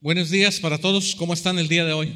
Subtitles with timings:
[0.00, 1.16] Buenos días para todos.
[1.16, 2.14] ¿Cómo están el día de hoy?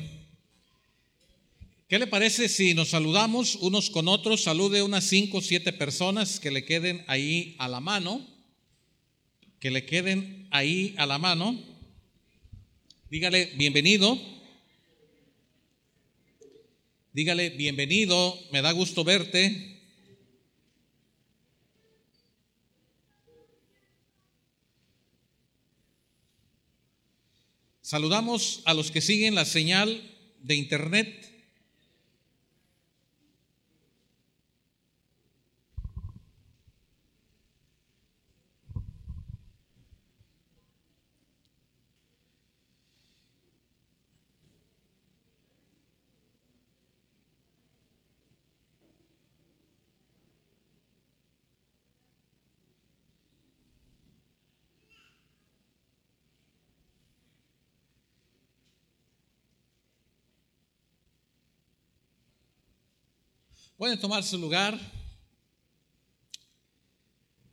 [1.89, 4.45] ¿Qué le parece si nos saludamos unos con otros?
[4.45, 8.25] Salude unas cinco o siete personas que le queden ahí a la mano.
[9.59, 11.61] Que le queden ahí a la mano.
[13.11, 14.17] Dígale bienvenido.
[17.13, 18.39] Dígale bienvenido.
[18.53, 19.72] Me da gusto verte.
[27.93, 30.01] Saludamos a los que siguen la señal
[30.41, 31.32] de internet
[63.83, 64.79] Pueden tomar su lugar.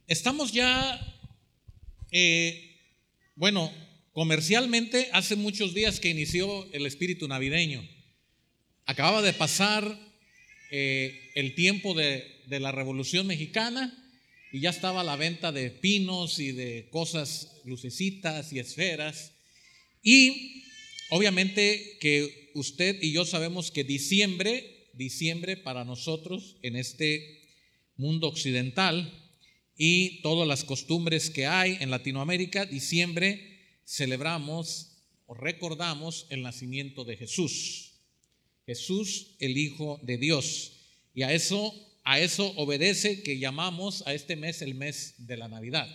[0.06, 1.02] Estamos ya,
[2.12, 2.78] eh,
[3.34, 3.74] bueno,
[4.12, 7.84] comercialmente hace muchos días que inició el espíritu navideño.
[8.86, 9.84] Acababa de pasar
[10.70, 13.92] eh, el tiempo de, de la Revolución Mexicana
[14.52, 19.32] y ya estaba la venta de pinos y de cosas, lucecitas y esferas.
[20.04, 20.64] Y
[21.10, 27.42] obviamente que usted y yo sabemos que diciembre diciembre para nosotros en este
[27.96, 29.12] mundo occidental
[29.78, 37.16] y todas las costumbres que hay en Latinoamérica, diciembre celebramos o recordamos el nacimiento de
[37.16, 37.94] Jesús.
[38.66, 40.74] Jesús, el Hijo de Dios.
[41.16, 45.48] Y a eso, a eso obedece que llamamos a este mes el mes de la
[45.48, 45.88] Navidad.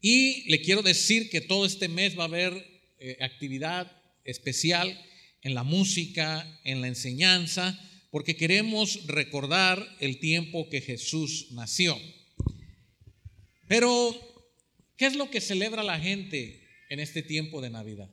[0.00, 2.52] Y le quiero decir que todo este mes va a haber
[2.98, 3.90] eh, actividad
[4.24, 4.98] especial
[5.42, 7.78] en la música, en la enseñanza,
[8.10, 11.98] porque queremos recordar el tiempo que Jesús nació.
[13.66, 14.16] Pero,
[14.96, 18.10] ¿qué es lo que celebra la gente en este tiempo de Navidad?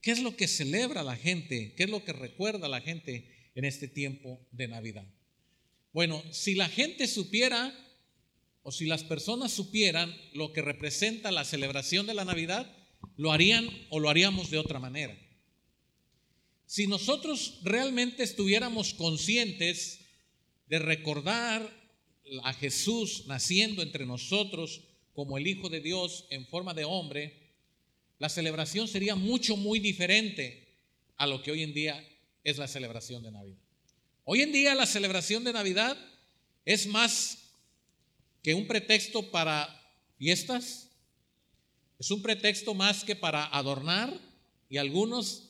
[0.00, 1.74] ¿Qué es lo que celebra la gente?
[1.76, 5.06] ¿Qué es lo que recuerda la gente en este tiempo de Navidad?
[5.92, 7.72] Bueno, si la gente supiera
[8.62, 12.70] o si las personas supieran lo que representa la celebración de la Navidad,
[13.16, 15.16] lo harían o lo haríamos de otra manera.
[16.66, 20.00] Si nosotros realmente estuviéramos conscientes
[20.66, 21.70] de recordar
[22.42, 24.82] a Jesús naciendo entre nosotros
[25.12, 27.44] como el Hijo de Dios en forma de hombre,
[28.18, 30.66] la celebración sería mucho, muy diferente
[31.16, 32.02] a lo que hoy en día
[32.42, 33.58] es la celebración de Navidad.
[34.24, 35.98] Hoy en día la celebración de Navidad
[36.64, 37.50] es más
[38.42, 39.68] que un pretexto para
[40.18, 40.90] fiestas,
[41.98, 44.18] es un pretexto más que para adornar
[44.68, 45.43] y algunos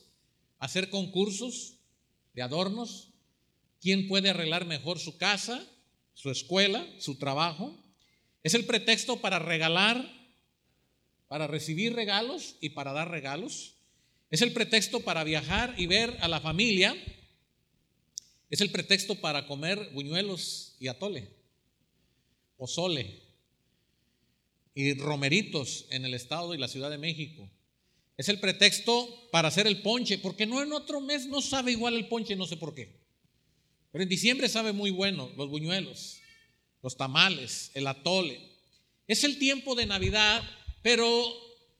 [0.65, 1.77] hacer concursos
[2.33, 3.13] de adornos,
[3.81, 5.65] quién puede arreglar mejor su casa,
[6.13, 7.75] su escuela, su trabajo.
[8.43, 10.11] Es el pretexto para regalar,
[11.27, 13.75] para recibir regalos y para dar regalos.
[14.31, 16.95] Es el pretexto para viajar y ver a la familia.
[18.49, 21.29] Es el pretexto para comer buñuelos y atole,
[22.57, 23.21] pozole
[24.73, 27.49] y romeritos en el estado y la Ciudad de México.
[28.17, 31.95] Es el pretexto para hacer el ponche, porque no en otro mes no sabe igual
[31.95, 33.05] el ponche, no sé por qué.
[33.91, 36.19] Pero en diciembre sabe muy bueno los buñuelos,
[36.81, 38.39] los tamales, el atole.
[39.07, 40.43] Es el tiempo de Navidad,
[40.81, 41.07] pero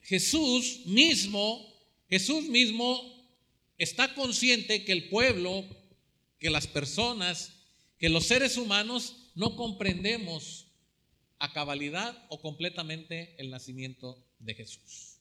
[0.02, 1.74] Jesús mismo,
[2.10, 3.02] Jesús mismo
[3.78, 5.66] está consciente que el pueblo,
[6.40, 7.54] que las personas,
[7.98, 10.68] que los seres humanos no comprendemos
[11.40, 15.15] a cabalidad o completamente el nacimiento de Jesús.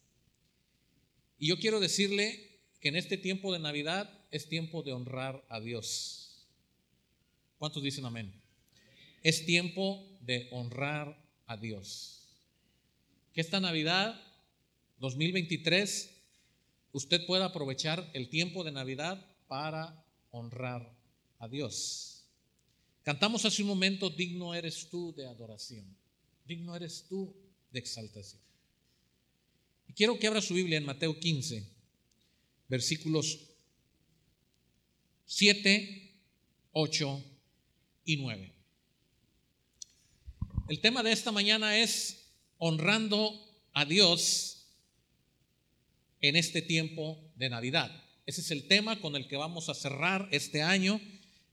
[1.38, 5.60] Y yo quiero decirle que en este tiempo de Navidad es tiempo de honrar a
[5.60, 6.46] Dios.
[7.58, 8.32] ¿Cuántos dicen amén?
[9.22, 12.28] Es tiempo de honrar a Dios.
[13.32, 14.20] Que esta Navidad
[14.98, 16.10] 2023
[16.92, 20.94] usted pueda aprovechar el tiempo de Navidad para honrar
[21.38, 22.24] a Dios.
[23.02, 25.84] Cantamos hace un momento, digno eres tú de adoración,
[26.46, 27.34] digno eres tú
[27.70, 28.40] de exaltación.
[29.94, 31.64] Quiero que abra su Biblia en Mateo 15,
[32.68, 33.38] versículos
[35.26, 36.12] 7,
[36.72, 37.24] 8
[38.04, 38.52] y 9.
[40.68, 42.24] El tema de esta mañana es
[42.58, 43.38] honrando
[43.72, 44.66] a Dios
[46.20, 47.90] en este tiempo de Navidad.
[48.26, 51.00] Ese es el tema con el que vamos a cerrar este año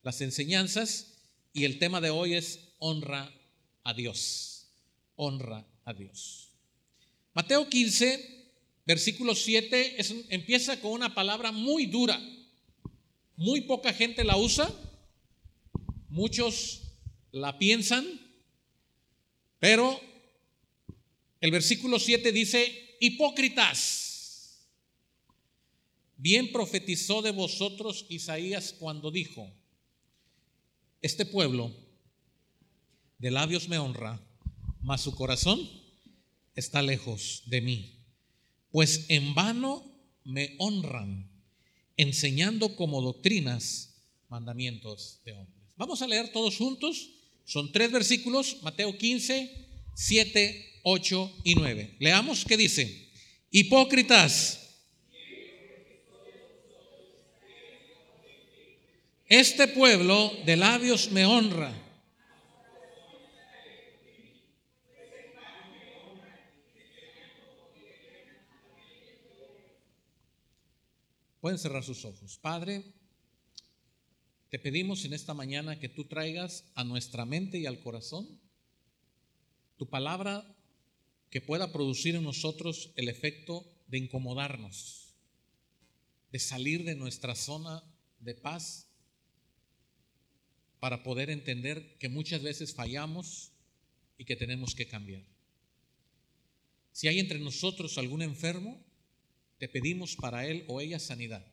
[0.03, 1.17] las enseñanzas
[1.53, 3.33] y el tema de hoy es honra
[3.83, 4.69] a Dios.
[5.15, 6.50] Honra a Dios.
[7.33, 8.51] Mateo 15,
[8.85, 9.97] versículo 7
[10.29, 12.19] empieza con una palabra muy dura.
[13.37, 14.71] Muy poca gente la usa,
[16.09, 16.81] muchos
[17.31, 18.05] la piensan,
[19.59, 19.99] pero
[21.39, 24.67] el versículo 7 dice, hipócritas,
[26.17, 29.51] bien profetizó de vosotros Isaías cuando dijo,
[31.01, 31.71] este pueblo
[33.17, 34.19] de labios me honra,
[34.81, 35.80] mas su corazón
[36.55, 37.97] está lejos de mí.
[38.71, 39.83] Pues en vano
[40.23, 41.29] me honran,
[41.97, 43.95] enseñando como doctrinas
[44.29, 45.61] mandamientos de hombres.
[45.75, 47.09] Vamos a leer todos juntos.
[47.45, 51.95] Son tres versículos, Mateo 15, 7, 8 y 9.
[51.99, 53.09] Leamos qué dice.
[53.49, 54.59] Hipócritas.
[59.27, 61.73] Este pueblo de labios me honra
[71.41, 72.37] Pueden cerrar sus ojos.
[72.37, 72.83] Padre,
[74.49, 78.39] te pedimos en esta mañana que tú traigas a nuestra mente y al corazón
[79.75, 80.55] tu palabra
[81.31, 85.15] que pueda producir en nosotros el efecto de incomodarnos,
[86.31, 87.83] de salir de nuestra zona
[88.19, 88.87] de paz
[90.79, 93.51] para poder entender que muchas veces fallamos
[94.19, 95.23] y que tenemos que cambiar.
[96.91, 98.79] Si hay entre nosotros algún enfermo,
[99.61, 101.45] te pedimos para él o ella sanidad.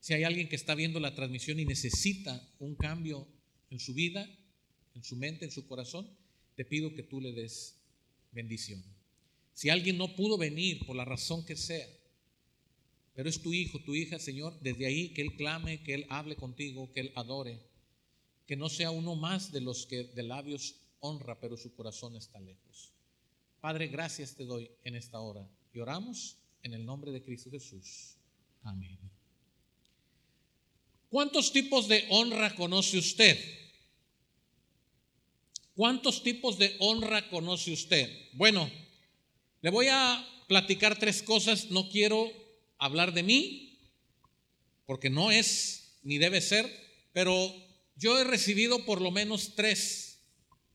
[0.00, 3.28] Si hay alguien que está viendo la transmisión y necesita un cambio
[3.70, 4.28] en su vida,
[4.96, 6.10] en su mente, en su corazón,
[6.56, 7.76] te pido que tú le des
[8.32, 8.82] bendición.
[9.54, 11.86] Si alguien no pudo venir por la razón que sea,
[13.14, 16.34] pero es tu hijo, tu hija, Señor, desde ahí que Él clame, que Él hable
[16.34, 17.60] contigo, que Él adore,
[18.48, 22.40] que no sea uno más de los que de labios honra, pero su corazón está
[22.40, 22.92] lejos.
[23.60, 28.16] Padre, gracias te doy en esta hora y oramos en el nombre de Cristo Jesús.
[28.62, 28.98] Amén.
[31.08, 33.38] ¿Cuántos tipos de honra conoce usted?
[35.74, 38.10] ¿Cuántos tipos de honra conoce usted?
[38.32, 38.70] Bueno,
[39.60, 41.70] le voy a platicar tres cosas.
[41.70, 42.30] No quiero
[42.78, 43.78] hablar de mí,
[44.86, 46.70] porque no es ni debe ser,
[47.12, 47.54] pero
[47.96, 50.20] yo he recibido por lo menos tres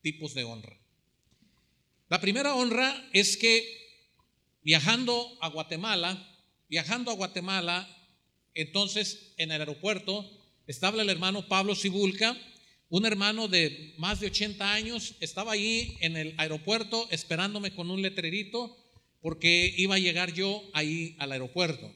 [0.02, 0.78] tipos de honra.
[2.08, 3.87] La primera honra es que
[4.68, 6.28] viajando a Guatemala,
[6.68, 7.88] viajando a Guatemala,
[8.52, 10.30] entonces en el aeropuerto
[10.66, 12.36] estaba el hermano Pablo Sibulca,
[12.90, 18.02] un hermano de más de 80 años, estaba ahí en el aeropuerto esperándome con un
[18.02, 18.76] letrerito
[19.22, 21.90] porque iba a llegar yo ahí al aeropuerto.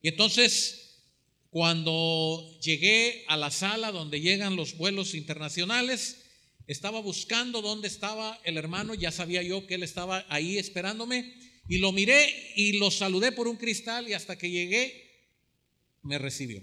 [0.00, 1.02] Y entonces,
[1.50, 6.24] cuando llegué a la sala donde llegan los vuelos internacionales,
[6.66, 11.78] estaba buscando dónde estaba el hermano, ya sabía yo que él estaba ahí esperándome y
[11.78, 15.04] lo miré y lo saludé por un cristal y hasta que llegué
[16.02, 16.62] me recibió.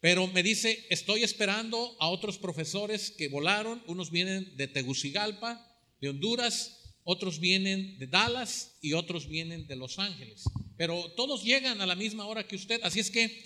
[0.00, 5.66] Pero me dice, estoy esperando a otros profesores que volaron, unos vienen de Tegucigalpa,
[6.00, 10.44] de Honduras, otros vienen de Dallas y otros vienen de Los Ángeles.
[10.76, 13.42] Pero todos llegan a la misma hora que usted, así es que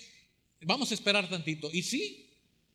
[0.61, 1.69] vamos a esperar tantito.
[1.71, 2.29] Y sí,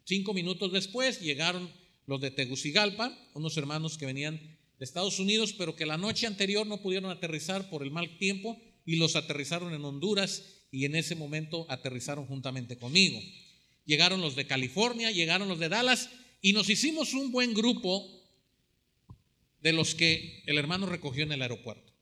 [0.04, 1.70] cinco minutos después llegaron
[2.06, 6.66] los de Tegucigalpa, unos hermanos que venían de Estados Unidos, pero que la noche anterior
[6.66, 11.14] no pudieron aterrizar por el mal tiempo y los aterrizaron en Honduras y en ese
[11.14, 13.20] momento aterrizaron juntamente conmigo.
[13.84, 16.10] Llegaron los de California, llegaron los de Dallas
[16.42, 18.06] y nos hicimos un buen grupo
[19.60, 21.92] de los que el hermano recogió en el aeropuerto.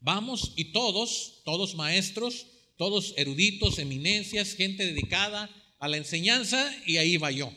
[0.00, 7.16] Vamos y todos, todos maestros, todos eruditos, eminencias, gente dedicada a la enseñanza y ahí
[7.16, 7.52] va yo.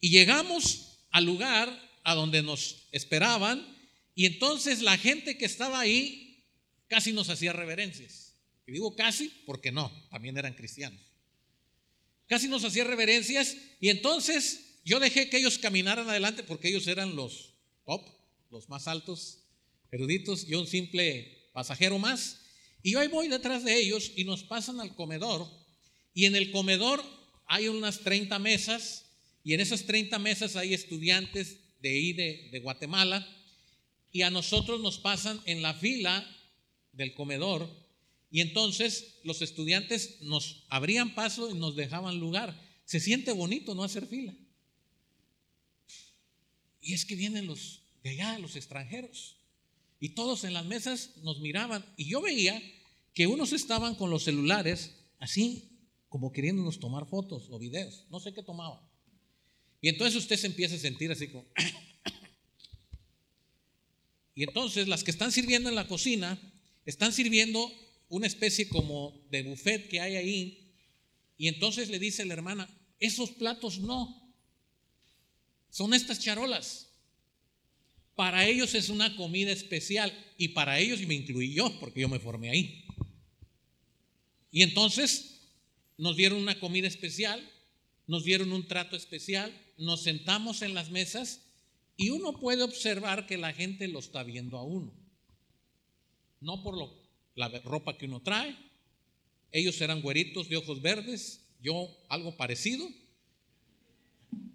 [0.00, 3.66] Y llegamos al lugar a donde nos esperaban
[4.14, 6.44] y entonces la gente que estaba ahí
[6.88, 8.34] casi nos hacía reverencias.
[8.66, 11.00] Y digo casi porque no, también eran cristianos.
[12.26, 17.16] Casi nos hacía reverencias y entonces yo dejé que ellos caminaran adelante porque ellos eran
[17.16, 17.54] los
[17.84, 18.02] top,
[18.50, 19.44] los más altos,
[19.90, 22.40] eruditos, yo un simple pasajero más.
[22.82, 25.48] Y yo ahí voy detrás de ellos y nos pasan al comedor
[26.14, 27.04] y en el comedor
[27.46, 29.06] hay unas 30 mesas
[29.44, 33.26] y en esas 30 mesas hay estudiantes de ahí de, Guatemala,
[34.12, 36.26] y a nosotros nos pasan en la fila
[36.92, 37.68] del comedor,
[38.30, 42.60] y entonces los estudiantes nos abrían paso y nos dejaban lugar.
[42.84, 44.34] Se siente bonito no hacer fila.
[46.80, 49.36] Y es que vienen los de allá, los extranjeros.
[49.98, 51.84] Y todos en las mesas nos miraban.
[51.96, 52.62] Y yo veía
[53.14, 58.06] que unos estaban con los celulares así, como queriéndonos tomar fotos o videos.
[58.10, 58.80] No sé qué tomaban.
[59.80, 61.46] Y entonces usted se empieza a sentir así como...
[64.34, 66.38] y entonces las que están sirviendo en la cocina
[66.84, 67.72] están sirviendo
[68.08, 70.72] una especie como de buffet que hay ahí.
[71.38, 72.68] Y entonces le dice la hermana,
[72.98, 74.34] esos platos no,
[75.70, 76.88] son estas charolas.
[78.14, 82.18] Para ellos es una comida especial y para ellos, me incluí yo, porque yo me
[82.18, 82.84] formé ahí.
[84.50, 85.40] Y entonces
[85.96, 87.40] nos dieron una comida especial,
[88.06, 91.40] nos dieron un trato especial, nos sentamos en las mesas
[91.96, 94.92] y uno puede observar que la gente lo está viendo a uno.
[96.40, 96.94] No por lo,
[97.34, 98.56] la ropa que uno trae.
[99.50, 102.88] Ellos eran güeritos de ojos verdes, yo algo parecido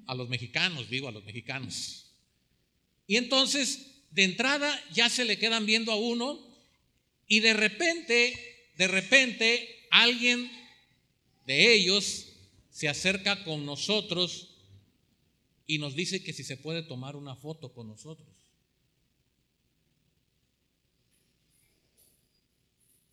[0.07, 2.11] a los mexicanos, digo a los mexicanos.
[3.07, 6.39] Y entonces, de entrada, ya se le quedan viendo a uno
[7.27, 10.49] y de repente, de repente, alguien
[11.47, 12.27] de ellos
[12.69, 14.54] se acerca con nosotros
[15.67, 18.27] y nos dice que si se puede tomar una foto con nosotros.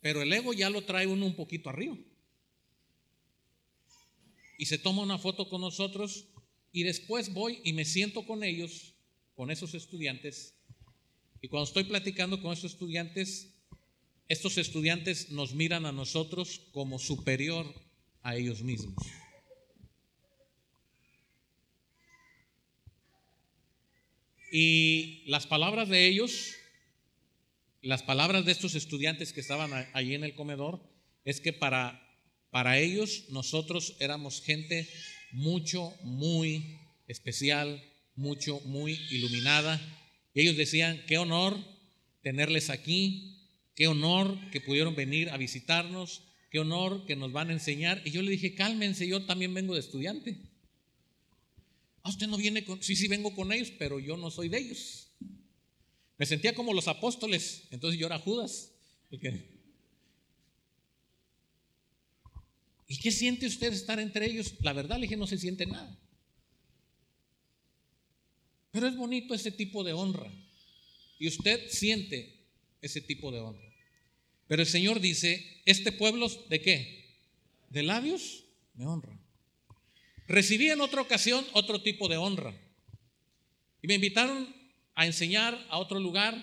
[0.01, 1.97] Pero el ego ya lo trae uno un poquito arriba.
[4.57, 6.27] Y se toma una foto con nosotros
[6.71, 8.95] y después voy y me siento con ellos,
[9.35, 10.55] con esos estudiantes.
[11.41, 13.53] Y cuando estoy platicando con esos estudiantes,
[14.27, 17.65] estos estudiantes nos miran a nosotros como superior
[18.21, 18.95] a ellos mismos.
[24.55, 26.53] Y las palabras de ellos,
[27.81, 30.79] las palabras de estos estudiantes que estaban allí en el comedor,
[31.25, 31.99] es que para,
[32.51, 34.87] para ellos nosotros éramos gente
[35.31, 37.83] mucho, muy especial,
[38.13, 39.81] mucho, muy iluminada.
[40.35, 41.57] Y ellos decían, qué honor
[42.21, 47.53] tenerles aquí, qué honor que pudieron venir a visitarnos, qué honor que nos van a
[47.53, 48.03] enseñar.
[48.05, 50.37] Y yo le dije, cálmense, yo también vengo de estudiante.
[52.03, 54.57] Ah, usted no viene con, sí, sí vengo con ellos, pero yo no soy de
[54.59, 55.07] ellos.
[56.17, 58.71] Me sentía como los apóstoles, entonces yo era Judas.
[62.87, 64.53] ¿Y qué siente usted estar entre ellos?
[64.59, 65.97] La verdad le dije, no se siente nada.
[68.71, 70.31] Pero es bonito ese tipo de honra.
[71.19, 72.47] Y usted siente
[72.81, 73.73] ese tipo de honra.
[74.47, 77.15] Pero el Señor dice, este pueblo, ¿de qué?
[77.69, 78.43] De labios
[78.73, 79.22] me honra.
[80.33, 82.59] Recibí en otra ocasión otro tipo de honra.
[83.83, 84.51] Y me invitaron
[84.95, 86.33] a enseñar a otro lugar.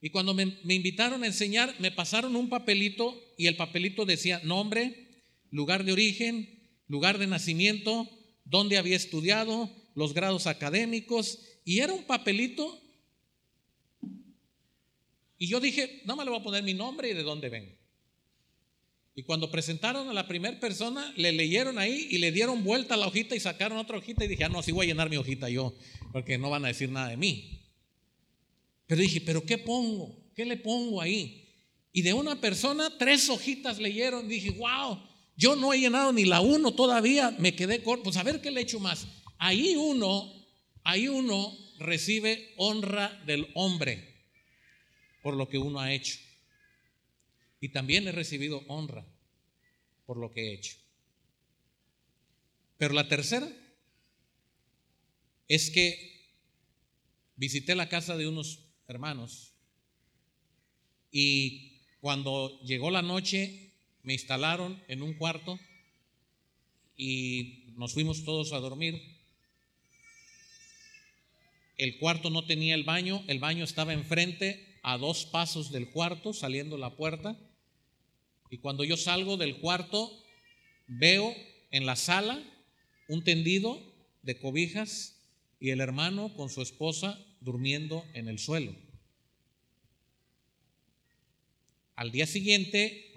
[0.00, 5.10] Y cuando me, invitaron a enseñar, me pasaron un papelito y el papelito decía nombre,
[5.50, 6.58] lugar de origen,
[6.88, 8.08] lugar de nacimiento,
[8.46, 11.38] dónde había estudiado, los grados académicos.
[11.66, 12.80] Y era un papelito.
[15.36, 17.76] Y yo dije, nada más le voy a poner mi nombre y de dónde vengo.
[19.16, 23.06] Y cuando presentaron a la primera persona, le leyeron ahí y le dieron vuelta la
[23.06, 25.48] hojita y sacaron otra hojita y dije, ah, no, así voy a llenar mi hojita
[25.48, 25.72] yo,
[26.12, 27.60] porque no van a decir nada de mí.
[28.86, 30.32] Pero dije, ¿pero qué pongo?
[30.34, 31.48] ¿Qué le pongo ahí?
[31.92, 34.28] Y de una persona, tres hojitas leyeron.
[34.28, 34.98] Dije, wow,
[35.36, 38.04] yo no he llenado ni la uno todavía, me quedé corto.
[38.04, 39.06] Pues a ver qué le echo más.
[39.38, 40.32] Ahí uno,
[40.82, 44.12] ahí uno recibe honra del hombre
[45.22, 46.18] por lo que uno ha hecho.
[47.64, 49.06] Y también he recibido honra
[50.04, 50.76] por lo que he hecho.
[52.76, 53.50] Pero la tercera
[55.48, 56.28] es que
[57.36, 59.54] visité la casa de unos hermanos
[61.10, 65.58] y cuando llegó la noche me instalaron en un cuarto
[66.98, 69.00] y nos fuimos todos a dormir.
[71.78, 76.34] El cuarto no tenía el baño, el baño estaba enfrente a dos pasos del cuarto,
[76.34, 77.38] saliendo la puerta.
[78.54, 80.16] Y cuando yo salgo del cuarto,
[80.86, 81.34] veo
[81.72, 82.40] en la sala
[83.08, 83.82] un tendido
[84.22, 85.18] de cobijas
[85.58, 88.72] y el hermano con su esposa durmiendo en el suelo.
[91.96, 93.12] Al día siguiente,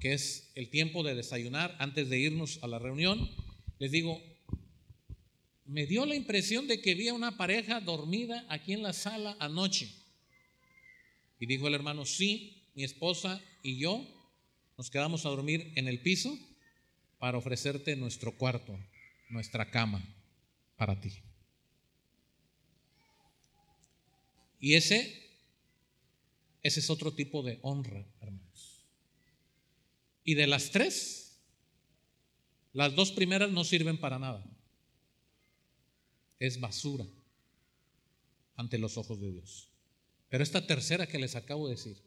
[0.00, 3.30] que es el tiempo de desayunar antes de irnos a la reunión,
[3.78, 4.20] les digo,
[5.64, 9.36] me dio la impresión de que vi a una pareja dormida aquí en la sala
[9.38, 9.94] anoche.
[11.38, 14.18] Y dijo el hermano, sí, mi esposa y yo
[14.82, 16.36] nos quedamos a dormir en el piso
[17.20, 18.76] para ofrecerte nuestro cuarto,
[19.28, 20.04] nuestra cama
[20.76, 21.12] para ti.
[24.58, 25.30] Y ese,
[26.64, 28.84] ese es otro tipo de honra, hermanos.
[30.24, 31.38] Y de las tres,
[32.72, 34.44] las dos primeras no sirven para nada.
[36.40, 37.06] Es basura
[38.56, 39.68] ante los ojos de Dios.
[40.28, 42.02] Pero esta tercera que les acabo de decir,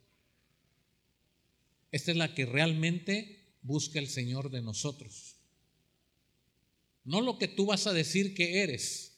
[1.96, 5.38] esta es la que realmente busca el Señor de nosotros.
[7.06, 9.14] No lo que tú vas a decir que eres,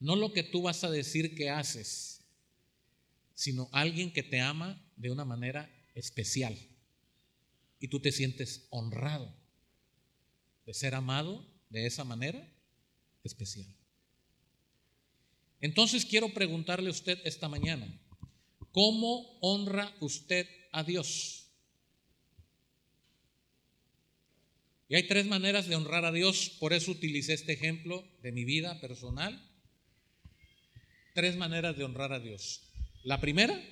[0.00, 2.24] no lo que tú vas a decir que haces,
[3.34, 6.58] sino alguien que te ama de una manera especial.
[7.78, 9.32] Y tú te sientes honrado
[10.66, 12.52] de ser amado de esa manera
[13.22, 13.72] especial.
[15.60, 17.86] Entonces quiero preguntarle a usted esta mañana,
[18.72, 21.37] ¿cómo honra usted a Dios?
[24.88, 28.44] Y hay tres maneras de honrar a Dios, por eso utilicé este ejemplo de mi
[28.44, 29.38] vida personal.
[31.14, 32.62] Tres maneras de honrar a Dios.
[33.04, 33.62] La primera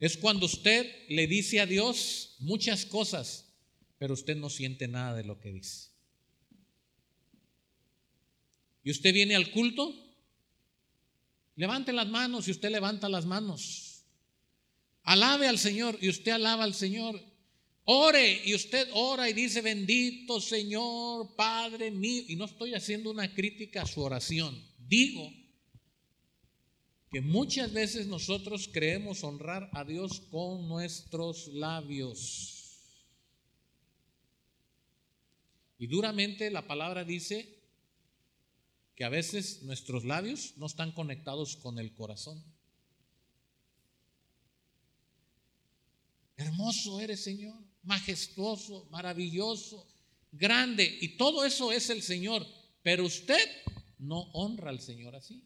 [0.00, 3.54] es cuando usted le dice a Dios muchas cosas,
[3.96, 5.88] pero usted no siente nada de lo que dice.
[8.82, 9.94] Y usted viene al culto,
[11.56, 14.04] levante las manos y usted levanta las manos.
[15.04, 17.18] Alabe al Señor y usted alaba al Señor.
[17.86, 22.24] Ore y usted ora y dice, bendito Señor, Padre mío.
[22.28, 24.58] Y no estoy haciendo una crítica a su oración.
[24.78, 25.30] Digo
[27.10, 32.52] que muchas veces nosotros creemos honrar a Dios con nuestros labios.
[35.78, 37.62] Y duramente la palabra dice
[38.94, 42.42] que a veces nuestros labios no están conectados con el corazón.
[46.36, 49.86] Hermoso eres, Señor majestuoso, maravilloso,
[50.32, 52.46] grande, y todo eso es el Señor,
[52.82, 53.48] pero usted
[53.98, 55.42] no honra al Señor así.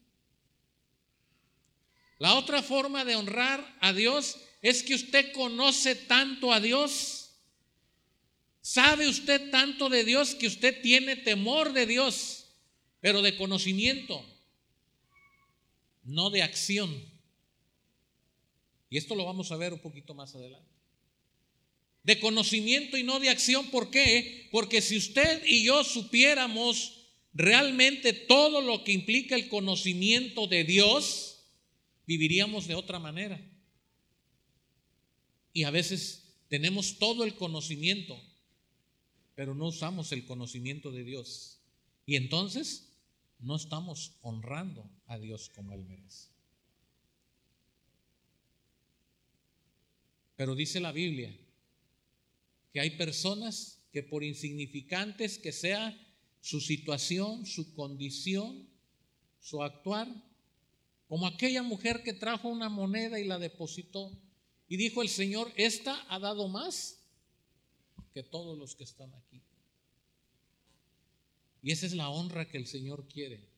[2.17, 7.31] La otra forma de honrar a Dios es que usted conoce tanto a Dios,
[8.61, 12.47] sabe usted tanto de Dios que usted tiene temor de Dios,
[12.99, 14.25] pero de conocimiento,
[16.03, 16.93] no de acción.
[18.89, 20.78] Y esto lo vamos a ver un poquito más adelante
[22.03, 23.69] de conocimiento y no de acción.
[23.69, 24.49] ¿Por qué?
[24.51, 31.45] Porque si usted y yo supiéramos realmente todo lo que implica el conocimiento de Dios,
[32.07, 33.39] viviríamos de otra manera.
[35.53, 38.19] Y a veces tenemos todo el conocimiento,
[39.35, 41.59] pero no usamos el conocimiento de Dios.
[42.05, 42.89] Y entonces
[43.39, 46.29] no estamos honrando a Dios como Él merece.
[50.35, 51.35] Pero dice la Biblia
[52.71, 55.97] que hay personas que por insignificantes que sea
[56.41, 58.69] su situación, su condición,
[59.39, 60.07] su actuar,
[61.07, 64.11] como aquella mujer que trajo una moneda y la depositó
[64.67, 66.99] y dijo el Señor, esta ha dado más
[68.13, 69.41] que todos los que están aquí.
[71.61, 73.49] Y esa es la honra que el Señor quiere.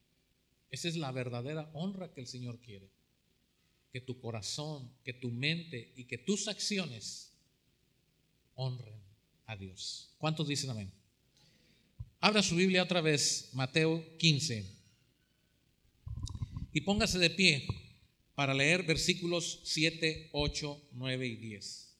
[0.71, 2.89] Esa es la verdadera honra que el Señor quiere.
[3.91, 7.33] Que tu corazón, que tu mente y que tus acciones
[8.55, 9.00] honren
[9.51, 10.15] a Dios.
[10.17, 10.89] ¿Cuántos dicen amén?
[12.21, 14.65] Abra su Biblia otra vez, Mateo 15.
[16.71, 17.67] Y póngase de pie
[18.33, 21.97] para leer versículos 7, 8, 9 y 10.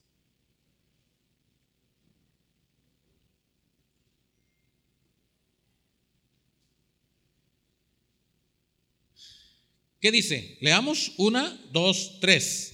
[10.00, 10.58] ¿Qué dice?
[10.62, 12.71] Leamos una, dos, tres.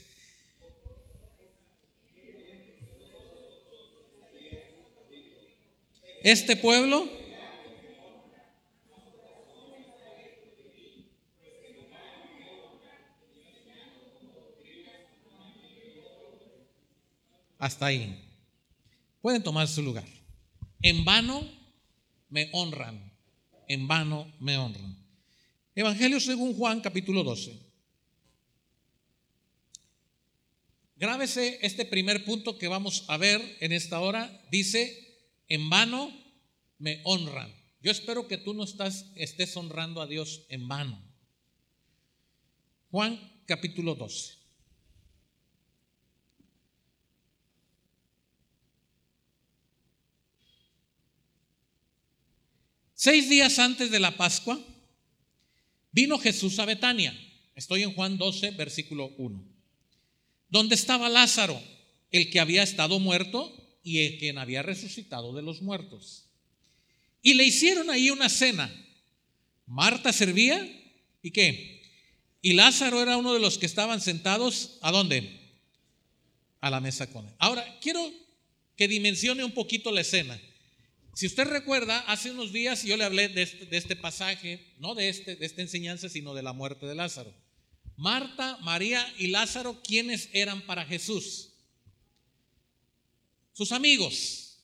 [6.28, 7.10] Este pueblo
[17.60, 18.30] Hasta ahí.
[19.22, 20.04] Pueden tomar su lugar.
[20.82, 21.50] En vano
[22.30, 23.10] me honran.
[23.70, 24.98] En vano me honran.
[25.76, 27.58] Evangelio según Juan capítulo 12.
[30.98, 34.46] Grábese este primer punto que vamos a ver en esta hora.
[34.52, 35.07] Dice,
[35.48, 36.12] en vano
[36.78, 37.54] me honran.
[37.82, 41.02] Yo espero que tú no estás, estés honrando a Dios en vano.
[42.92, 44.36] Juan capítulo 12.
[52.94, 54.60] Seis días antes de la Pascua,
[55.92, 57.16] vino Jesús a Betania.
[57.54, 59.44] Estoy en Juan 12, versículo 1.
[60.50, 61.62] Donde estaba Lázaro,
[62.10, 66.26] el que había estado muerto y quien había resucitado de los muertos.
[67.22, 68.70] Y le hicieron ahí una cena.
[69.66, 70.68] Marta servía
[71.22, 71.82] y qué?
[72.42, 75.40] Y Lázaro era uno de los que estaban sentados, ¿a dónde?
[76.60, 77.34] A la mesa con él.
[77.40, 78.12] Ahora, quiero
[78.76, 80.40] que dimensione un poquito la escena.
[81.16, 84.96] Si usted recuerda, hace unos días yo le hablé de este, de este pasaje, no
[84.96, 87.34] de, este, de esta enseñanza, sino de la muerte de Lázaro.
[87.96, 91.54] Marta, María y Lázaro, ¿quiénes eran para Jesús?
[93.58, 94.60] Sus amigos.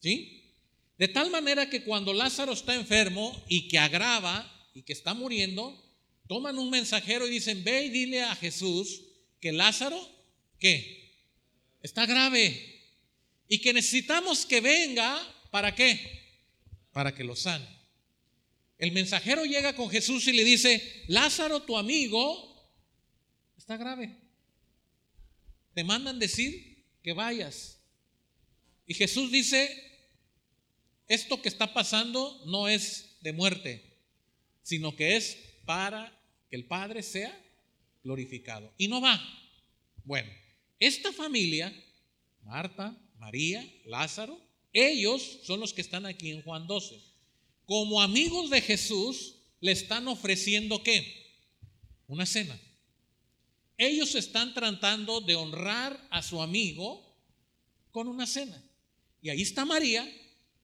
[0.00, 0.54] ¿Sí?
[0.96, 5.82] De tal manera que cuando Lázaro está enfermo y que agrava y que está muriendo,
[6.28, 9.02] toman un mensajero y dicen, ve y dile a Jesús
[9.40, 9.98] que Lázaro,
[10.58, 11.06] ¿qué?
[11.82, 12.82] está grave
[13.48, 16.44] y que necesitamos que venga, ¿para qué?
[16.92, 17.66] Para que lo sane.
[18.78, 22.70] El mensajero llega con Jesús y le dice, Lázaro, tu amigo,
[23.56, 24.16] está grave.
[25.74, 27.75] Te mandan decir que vayas.
[28.86, 29.68] Y Jesús dice,
[31.08, 33.82] esto que está pasando no es de muerte,
[34.62, 36.16] sino que es para
[36.48, 37.36] que el Padre sea
[38.02, 38.72] glorificado.
[38.78, 39.20] Y no va.
[40.04, 40.30] Bueno,
[40.78, 41.72] esta familia,
[42.42, 44.40] Marta, María, Lázaro,
[44.72, 47.00] ellos son los que están aquí en Juan 12.
[47.64, 51.34] Como amigos de Jesús, le están ofreciendo qué?
[52.06, 52.60] Una cena.
[53.78, 57.04] Ellos están tratando de honrar a su amigo
[57.90, 58.62] con una cena.
[59.26, 60.08] Y ahí está María,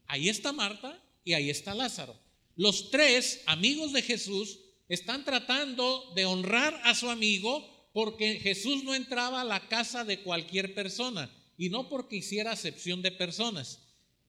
[0.07, 2.17] ahí está Marta y ahí está Lázaro.
[2.55, 8.95] Los tres amigos de Jesús están tratando de honrar a su amigo porque Jesús no
[8.95, 13.81] entraba a la casa de cualquier persona y no porque hiciera acepción de personas,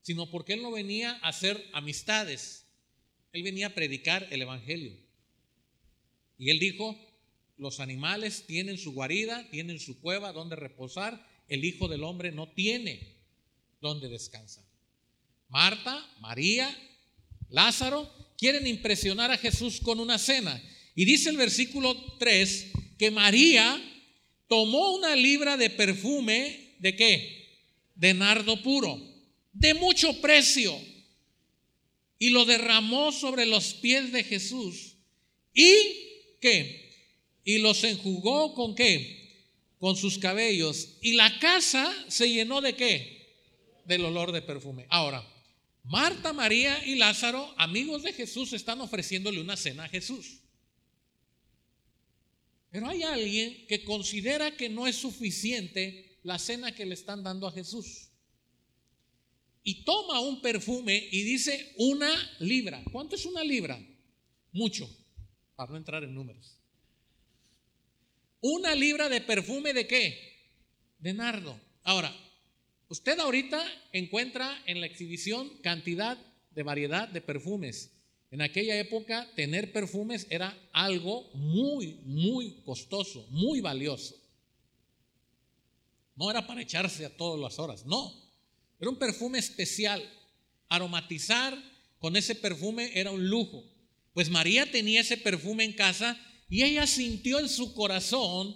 [0.01, 2.65] sino porque él no venía a hacer amistades,
[3.33, 4.97] él venía a predicar el Evangelio.
[6.39, 6.97] Y él dijo,
[7.57, 12.49] los animales tienen su guarida, tienen su cueva donde reposar, el Hijo del Hombre no
[12.49, 13.12] tiene
[13.83, 14.63] donde descansar.
[15.49, 16.73] Marta, María,
[17.49, 20.63] Lázaro quieren impresionar a Jesús con una cena.
[20.95, 23.77] Y dice el versículo 3 que María
[24.47, 27.59] tomó una libra de perfume, ¿de qué?
[27.95, 28.97] De nardo puro,
[29.51, 30.79] de mucho precio,
[32.17, 34.95] y lo derramó sobre los pies de Jesús.
[35.53, 35.73] ¿Y
[36.39, 36.89] qué?
[37.43, 39.43] Y los enjugó con qué?
[39.77, 40.99] Con sus cabellos.
[41.01, 43.22] Y la casa se llenó de qué?
[43.85, 44.85] Del olor de perfume.
[44.89, 45.23] Ahora,
[45.83, 50.39] Marta, María y Lázaro, amigos de Jesús, están ofreciéndole una cena a Jesús.
[52.69, 57.47] Pero hay alguien que considera que no es suficiente la cena que le están dando
[57.47, 58.09] a Jesús.
[59.61, 62.83] Y toma un perfume y dice una libra.
[62.91, 63.79] ¿Cuánto es una libra?
[64.51, 64.89] Mucho,
[65.55, 66.57] para no entrar en números.
[68.41, 70.17] Una libra de perfume de qué?
[70.99, 71.59] De nardo.
[71.83, 72.13] Ahora,
[72.93, 73.59] Usted ahorita
[73.91, 76.15] encuentra en la exhibición cantidad
[76.51, 77.89] de variedad de perfumes.
[78.29, 84.15] En aquella época tener perfumes era algo muy, muy costoso, muy valioso.
[86.15, 88.13] No era para echarse a todas las horas, no.
[88.79, 90.07] Era un perfume especial.
[90.69, 91.57] Aromatizar
[91.97, 93.63] con ese perfume era un lujo.
[94.13, 96.15] Pues María tenía ese perfume en casa
[96.47, 98.55] y ella sintió en su corazón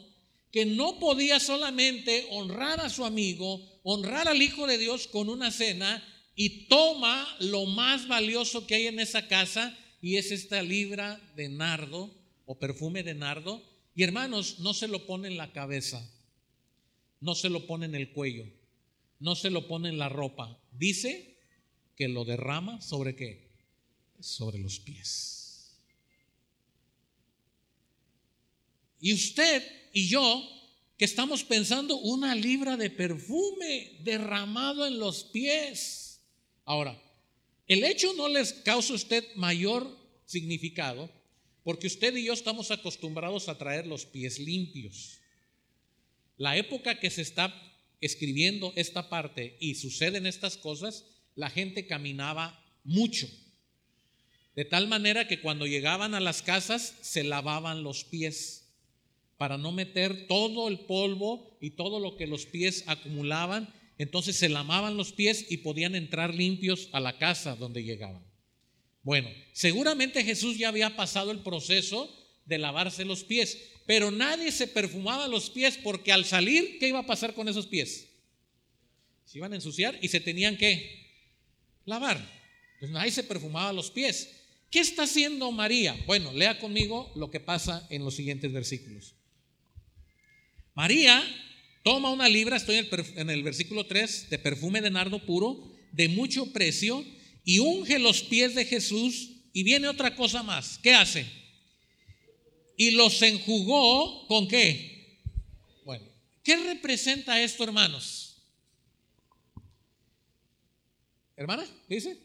[0.52, 5.52] que no podía solamente honrar a su amigo, honrar al Hijo de Dios con una
[5.52, 6.04] cena
[6.36, 11.50] y toma lo más valioso que hay en esa casa y es esta libra de
[11.50, 12.14] nardo
[12.46, 13.64] o perfume de nardo.
[13.96, 16.08] Y hermanos, no se lo pone en la cabeza,
[17.20, 18.46] no se lo pone en el cuello,
[19.20, 20.60] no se lo pone en la ropa.
[20.72, 21.40] Dice
[21.96, 23.50] que lo derrama sobre qué?
[24.20, 25.37] Sobre los pies.
[29.00, 30.44] Y usted y yo,
[30.98, 36.22] que estamos pensando una libra de perfume derramado en los pies.
[36.66, 37.00] Ahora,
[37.68, 41.12] el hecho no les causa a usted mayor significado
[41.64, 45.20] porque usted y yo estamos acostumbrados a traer los pies limpios.
[46.38, 47.54] La época que se está
[48.00, 51.06] escribiendo esta parte y suceden estas cosas,
[51.36, 53.28] la gente caminaba mucho.
[54.56, 58.67] De tal manera que cuando llegaban a las casas se lavaban los pies
[59.38, 63.74] para no meter todo el polvo y todo lo que los pies acumulaban.
[63.98, 68.24] Entonces se lamaban los pies y podían entrar limpios a la casa donde llegaban.
[69.04, 72.14] Bueno, seguramente Jesús ya había pasado el proceso
[72.46, 77.00] de lavarse los pies, pero nadie se perfumaba los pies porque al salir, ¿qué iba
[77.00, 78.10] a pasar con esos pies?
[79.26, 81.08] Se iban a ensuciar y se tenían que
[81.86, 82.18] lavar.
[82.76, 84.30] Entonces nadie se perfumaba los pies.
[84.70, 85.98] ¿Qué está haciendo María?
[86.06, 89.17] Bueno, lea conmigo lo que pasa en los siguientes versículos.
[90.78, 91.26] María
[91.82, 96.54] toma una libra, estoy en el, versículo 3, de perfume de nardo puro, de mucho
[96.54, 97.04] precio,
[97.44, 99.32] y unge los pies de Jesús.
[99.54, 100.78] Y viene otra cosa más.
[100.78, 101.26] ¿Qué hace?
[102.78, 105.20] Y los enjugó con qué?
[105.84, 106.06] Bueno,
[106.44, 108.38] ¿qué representa esto, hermanos?
[111.36, 112.20] Hermana, dice.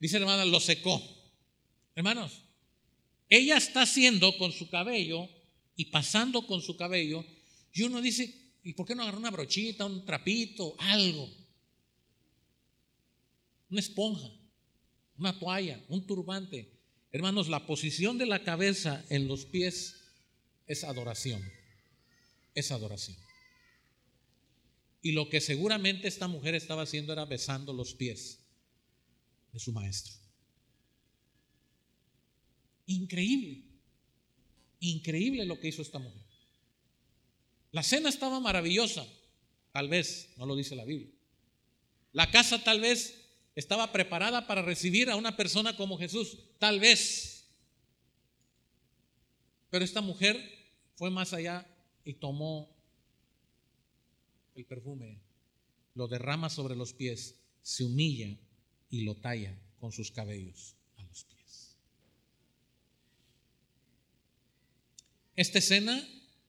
[0.00, 1.00] Dice hermana, lo secó.
[1.94, 2.42] Hermanos,
[3.28, 5.28] ella está haciendo con su cabello
[5.76, 7.24] y pasando con su cabello
[7.78, 11.30] y uno dice, ¿y por qué no agarrar una brochita, un trapito, algo?
[13.70, 14.28] Una esponja,
[15.16, 16.72] una toalla, un turbante.
[17.12, 19.94] Hermanos, la posición de la cabeza en los pies
[20.66, 21.40] es adoración.
[22.52, 23.16] Es adoración.
[25.00, 28.40] Y lo que seguramente esta mujer estaba haciendo era besando los pies
[29.52, 30.14] de su maestro.
[32.86, 33.62] Increíble.
[34.80, 36.27] Increíble lo que hizo esta mujer.
[37.70, 39.06] La cena estaba maravillosa,
[39.72, 41.12] tal vez, no lo dice la Biblia.
[42.12, 47.46] La casa tal vez estaba preparada para recibir a una persona como Jesús, tal vez.
[49.70, 50.36] Pero esta mujer
[50.94, 51.66] fue más allá
[52.04, 52.74] y tomó
[54.54, 55.20] el perfume,
[55.94, 58.36] lo derrama sobre los pies, se humilla
[58.90, 61.76] y lo talla con sus cabellos a los pies.
[65.36, 66.02] Esta escena,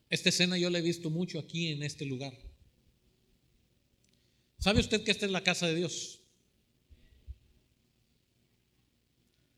[0.09, 2.37] esta escena yo la he visto mucho aquí en este lugar.
[4.57, 6.19] ¿Sabe usted que esta es la casa de Dios?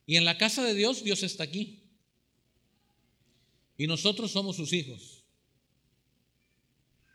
[0.06, 1.90] Y en la casa de Dios, Dios está aquí.
[3.78, 5.24] Y nosotros somos sus hijos.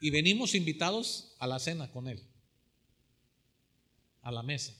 [0.00, 2.22] Y venimos invitados a la cena con Él,
[4.22, 4.74] a la mesa.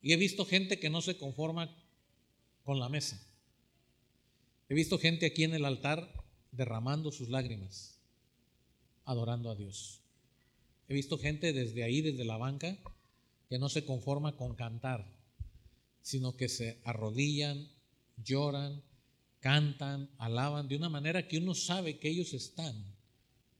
[0.00, 1.74] Y he visto gente que no se conforma
[2.62, 3.25] con la mesa.
[4.68, 6.12] He visto gente aquí en el altar
[6.50, 8.00] derramando sus lágrimas,
[9.04, 10.00] adorando a Dios.
[10.88, 12.76] He visto gente desde ahí, desde la banca,
[13.48, 15.06] que no se conforma con cantar,
[16.02, 17.68] sino que se arrodillan,
[18.16, 18.82] lloran,
[19.40, 22.96] cantan, alaban de una manera que uno sabe que ellos están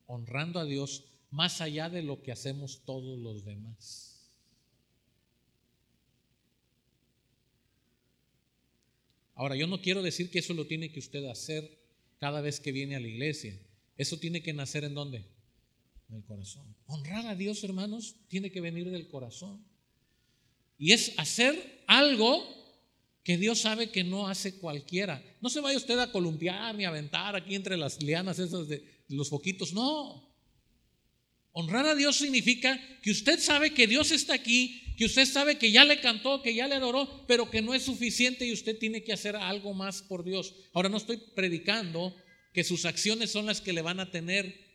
[0.06, 4.15] honrando a Dios más allá de lo que hacemos todos los demás.
[9.36, 11.78] Ahora, yo no quiero decir que eso lo tiene que usted hacer
[12.18, 13.56] cada vez que viene a la iglesia.
[13.96, 15.26] Eso tiene que nacer en dónde?
[16.08, 16.74] En el corazón.
[16.86, 19.62] Honrar a Dios, hermanos, tiene que venir del corazón.
[20.78, 22.44] Y es hacer algo
[23.22, 25.22] que Dios sabe que no hace cualquiera.
[25.42, 28.84] No se vaya usted a columpiar ni a aventar aquí entre las lianas esas de
[29.08, 29.74] los foquitos.
[29.74, 30.25] No.
[31.58, 35.72] Honrar a Dios significa que usted sabe que Dios está aquí, que usted sabe que
[35.72, 39.02] ya le cantó, que ya le adoró, pero que no es suficiente y usted tiene
[39.02, 40.54] que hacer algo más por Dios.
[40.74, 42.14] Ahora no estoy predicando
[42.52, 44.66] que sus acciones son las que le van a tener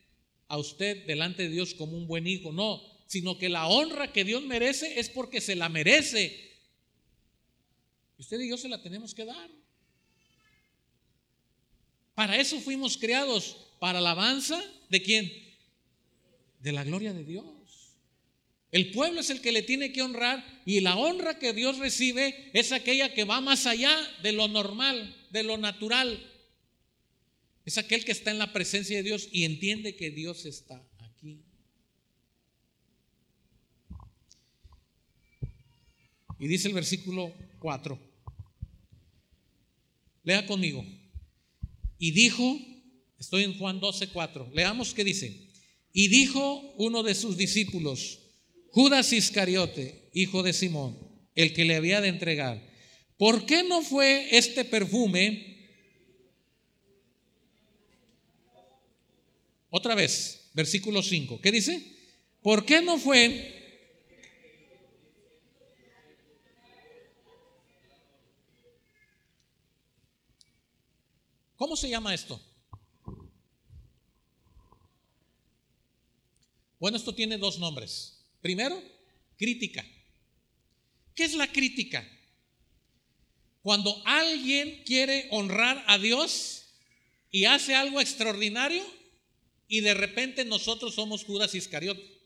[0.47, 2.51] a usted delante de Dios como un buen hijo.
[2.51, 6.51] No, sino que la honra que Dios merece es porque se la merece
[8.21, 9.49] Usted y yo se la tenemos que dar.
[12.13, 15.40] Para eso fuimos creados, para alabanza de quién?
[16.61, 17.45] De la gloria de Dios.
[18.71, 22.51] El pueblo es el que le tiene que honrar y la honra que Dios recibe
[22.53, 23.93] es aquella que va más allá
[24.23, 26.25] de lo normal, de lo natural.
[27.65, 31.41] Es aquel que está en la presencia de Dios y entiende que Dios está aquí.
[36.39, 37.99] Y dice el versículo 4.
[40.23, 40.85] Lea conmigo.
[41.99, 42.57] Y dijo,
[43.19, 44.49] estoy en Juan 12, 4.
[44.53, 45.50] Leamos qué dice.
[45.93, 48.19] Y dijo uno de sus discípulos,
[48.69, 50.97] Judas Iscariote, hijo de Simón,
[51.35, 52.61] el que le había de entregar,
[53.17, 55.47] ¿por qué no fue este perfume?
[59.69, 61.39] Otra vez, versículo 5.
[61.41, 61.81] ¿Qué dice?
[62.41, 63.61] ¿Por qué no fue
[71.61, 72.41] ¿Cómo se llama esto?
[76.81, 78.25] Bueno, esto tiene dos nombres.
[78.41, 78.81] Primero,
[79.37, 79.85] crítica.
[81.13, 82.03] ¿Qué es la crítica?
[83.61, 86.73] Cuando alguien quiere honrar a Dios
[87.29, 88.83] y hace algo extraordinario
[89.67, 92.19] y de repente nosotros somos Judas Iscariote.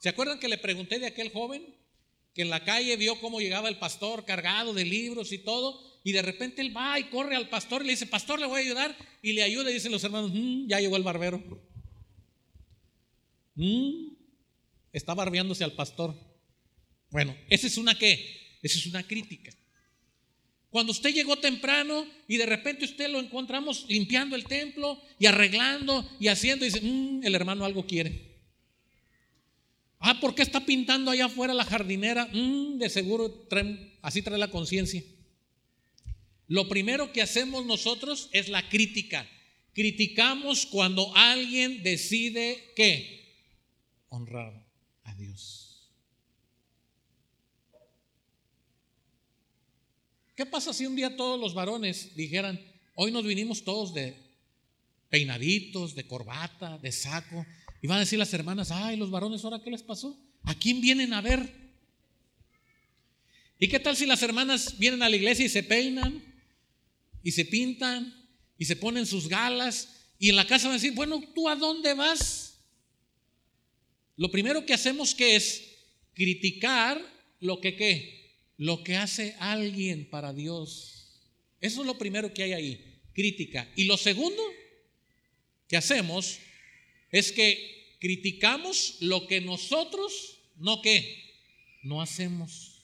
[0.00, 1.64] ¿Se acuerdan que le pregunté de aquel joven
[2.34, 6.12] que en la calle vio cómo llegaba el pastor cargado de libros y todo y
[6.12, 8.64] de repente él va y corre al pastor y le dice, pastor, le voy a
[8.64, 8.96] ayudar.
[9.22, 11.42] Y le ayuda y dicen los hermanos, mm, ya llegó el barbero.
[13.56, 14.12] Mm,
[14.92, 16.14] está barbeándose al pastor.
[17.10, 18.58] Bueno, esa es una qué?
[18.62, 19.52] Esa es una crítica.
[20.70, 26.08] Cuando usted llegó temprano y de repente usted lo encontramos limpiando el templo y arreglando
[26.20, 28.36] y haciendo, y dice, mm, el hermano algo quiere.
[29.98, 32.26] Ah, ¿por qué está pintando allá afuera la jardinera?
[32.26, 33.48] de seguro
[34.02, 35.02] así trae la conciencia.
[36.48, 39.28] Lo primero que hacemos nosotros es la crítica.
[39.72, 43.15] Criticamos cuando alguien decide que
[44.08, 44.66] honrar
[45.04, 45.90] a Dios.
[50.34, 52.60] ¿Qué pasa si un día todos los varones dijeran,
[52.94, 54.16] hoy nos vinimos todos de
[55.08, 57.46] peinaditos, de corbata, de saco?
[57.80, 60.18] Y van a decir las hermanas, ay, los varones, ¿ahora qué les pasó?
[60.42, 61.50] ¿A quién vienen a ver?
[63.58, 66.36] ¿Y qué tal si las hermanas vienen a la iglesia y se peinan?
[67.26, 68.14] y se pintan
[68.56, 71.56] y se ponen sus galas Y en la casa van a decir, bueno, ¿tú a
[71.56, 72.55] dónde vas?
[74.16, 75.76] Lo primero que hacemos que es
[76.14, 77.00] criticar
[77.40, 81.20] lo que qué, lo que hace alguien para Dios.
[81.60, 83.70] Eso es lo primero que hay ahí, crítica.
[83.76, 84.42] Y lo segundo
[85.68, 86.38] que hacemos
[87.10, 91.34] es que criticamos lo que nosotros no qué,
[91.82, 92.82] no hacemos.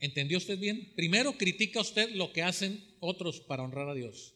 [0.00, 0.92] ¿Entendió usted bien?
[0.94, 4.34] Primero critica usted lo que hacen otros para honrar a Dios.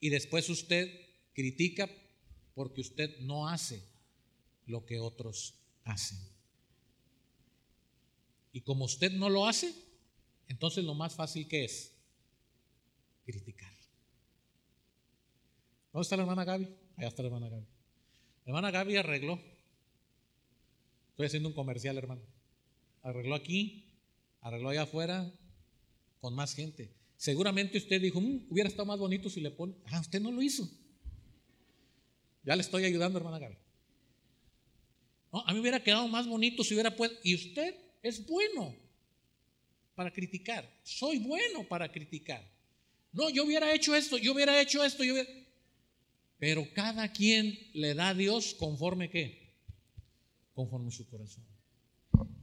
[0.00, 0.90] Y después usted
[1.34, 1.90] critica
[2.58, 3.80] porque usted no hace
[4.66, 6.18] lo que otros hacen.
[8.50, 9.72] Y como usted no lo hace,
[10.48, 11.94] entonces lo más fácil que es
[13.24, 13.72] criticar.
[15.92, 16.68] ¿Dónde está la hermana Gaby?
[16.96, 17.66] Allá está la hermana Gaby.
[18.44, 19.40] La hermana Gaby arregló.
[21.10, 22.22] Estoy haciendo un comercial, hermano.
[23.02, 23.84] Arregló aquí
[24.40, 25.32] arregló allá afuera
[26.18, 26.92] con más gente.
[27.16, 29.76] Seguramente usted dijo, mm, hubiera estado más bonito si le pone.
[29.84, 30.68] Ah, usted no lo hizo.
[32.48, 33.56] Ya le estoy ayudando, hermana Gaby.
[35.32, 37.18] A mí hubiera quedado más bonito si hubiera puesto.
[37.22, 38.74] Y usted es bueno
[39.94, 40.66] para criticar.
[40.82, 42.42] Soy bueno para criticar.
[43.12, 45.28] No, yo hubiera hecho esto, yo hubiera hecho esto, yo hubiera...
[46.38, 49.52] Pero cada quien le da a Dios conforme qué?
[50.54, 51.44] Conforme su corazón.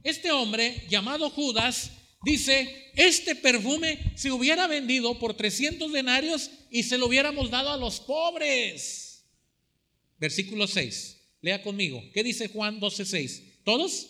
[0.04, 1.90] Este hombre llamado Judas
[2.22, 7.76] dice, este perfume se hubiera vendido por 300 denarios y se lo hubiéramos dado a
[7.76, 9.05] los pobres.
[10.18, 11.16] Versículo 6.
[11.42, 12.02] Lea conmigo.
[12.12, 13.42] ¿Qué dice Juan 12:6?
[13.64, 14.08] ¿Todos?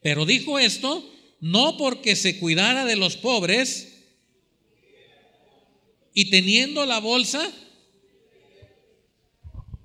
[0.00, 1.10] Pero dijo esto
[1.40, 3.92] no porque se cuidara de los pobres
[6.12, 7.52] y teniendo la bolsa.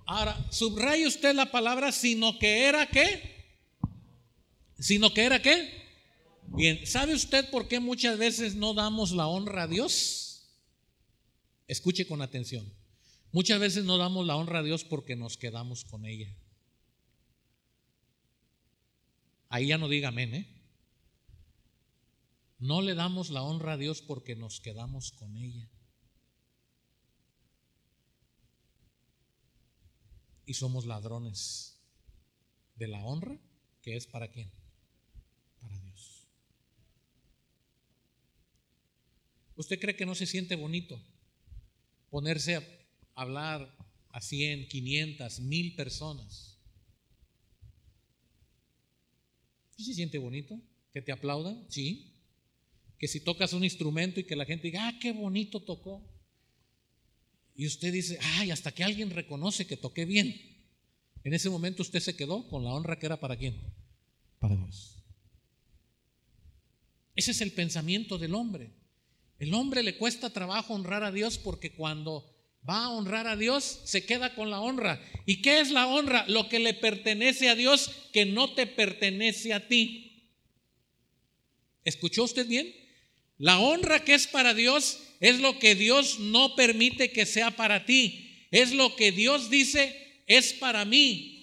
[0.06, 3.40] Ahora, subraya usted la palabra, sino que era qué?
[4.80, 5.70] sino que era qué?
[6.48, 10.48] Bien, ¿sabe usted por qué muchas veces no damos la honra a Dios?
[11.68, 12.72] Escuche con atención.
[13.32, 16.36] Muchas veces no damos la honra a Dios porque nos quedamos con ella.
[19.50, 20.48] Ahí ya no diga amén, ¿eh?
[22.60, 25.70] No le damos la honra a Dios porque nos quedamos con ella.
[30.46, 31.80] Y somos ladrones
[32.76, 33.40] de la honra
[33.82, 34.52] que es para quién?
[35.60, 36.28] para Dios.
[39.56, 41.02] ¿Usted cree que no se siente bonito
[42.10, 42.79] ponerse a
[43.22, 43.76] hablar
[44.12, 46.58] a 100, 500, 1000 personas?
[49.76, 50.60] ¿Sí se siente bonito?
[50.92, 51.66] ¿Que te aplaudan?
[51.70, 52.14] Sí.
[52.98, 56.04] Que si tocas un instrumento y que la gente diga, ah, qué bonito tocó.
[57.56, 60.36] Y usted dice, ay, hasta que alguien reconoce que toqué bien.
[61.24, 63.56] En ese momento usted se quedó con la honra que era para quién?
[64.40, 65.04] Para Dios.
[67.16, 68.72] Ese es el pensamiento del hombre.
[69.40, 73.82] El hombre le cuesta trabajo honrar a Dios porque cuando va a honrar a Dios
[73.86, 75.02] se queda con la honra.
[75.26, 76.26] ¿Y qué es la honra?
[76.28, 80.28] Lo que le pertenece a Dios que no te pertenece a ti.
[81.84, 82.74] ¿Escuchó usted bien?
[83.38, 87.86] La honra que es para Dios es lo que Dios no permite que sea para
[87.86, 88.48] ti.
[88.52, 91.40] Es lo que Dios dice es para mí.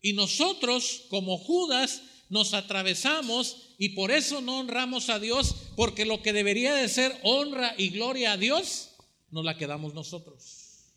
[0.00, 6.22] Y nosotros, como Judas, nos atravesamos y por eso no honramos a Dios, porque lo
[6.22, 8.90] que debería de ser honra y gloria a Dios,
[9.36, 10.94] nos la quedamos nosotros.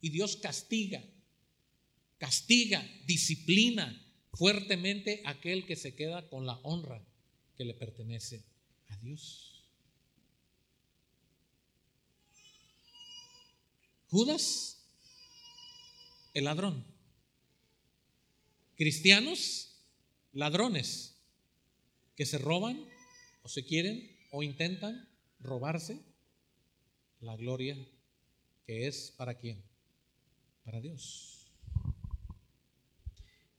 [0.00, 1.04] Y Dios castiga,
[2.16, 4.02] castiga, disciplina
[4.32, 7.04] fuertemente a aquel que se queda con la honra
[7.54, 8.46] que le pertenece
[8.88, 9.62] a Dios.
[14.08, 14.82] Judas,
[16.32, 16.82] el ladrón.
[18.74, 19.82] Cristianos,
[20.32, 21.18] ladrones
[22.16, 22.88] que se roban
[23.42, 26.13] o se quieren o intentan robarse
[27.24, 27.76] la gloria
[28.66, 29.62] que es para quién?
[30.64, 31.50] Para Dios.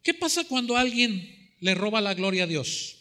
[0.04, 2.98] ¿Qué pasa cuando alguien le roba la gloria a Dios?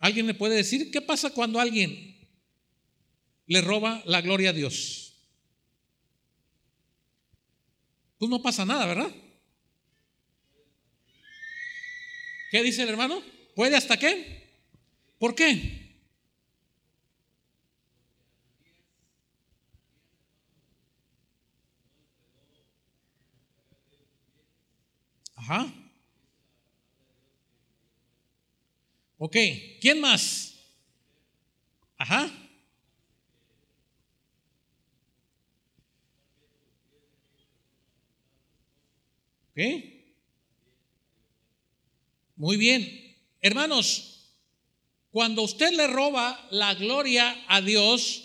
[0.00, 2.28] ¿Alguien me puede decir qué pasa cuando alguien
[3.46, 5.14] le roba la gloria a Dios?
[8.18, 9.14] Pues no pasa nada, ¿verdad?
[12.50, 13.22] ¿Qué dice el hermano?
[13.54, 14.48] ¿Puede hasta qué?
[15.18, 15.77] ¿Por qué?
[25.48, 25.66] Ajá.
[29.16, 29.34] Ok,
[29.80, 30.54] ¿quién más?
[31.96, 32.30] Ajá.
[39.52, 39.58] Ok.
[42.36, 43.16] Muy bien.
[43.40, 44.18] Hermanos,
[45.10, 48.24] Cuando usted le roba la gloria a Dios,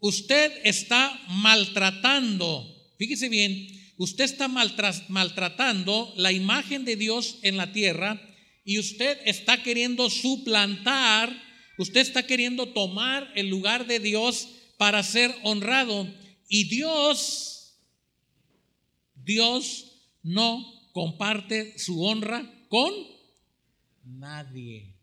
[0.00, 2.66] usted está maltratando,
[2.98, 8.20] fíjese bien, usted está maltratando la imagen de Dios en la tierra
[8.64, 11.30] y usted está queriendo suplantar,
[11.78, 16.08] usted está queriendo tomar el lugar de Dios para ser honrado.
[16.48, 17.74] Y Dios,
[19.14, 19.92] Dios
[20.22, 22.92] no comparte su honra con
[24.04, 24.94] nadie.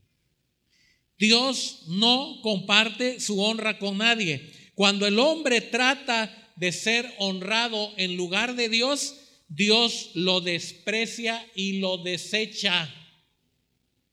[1.18, 4.52] Dios no comparte su honra con nadie.
[4.74, 9.16] Cuando el hombre trata de ser honrado en lugar de Dios,
[9.48, 12.88] Dios lo desprecia y lo desecha.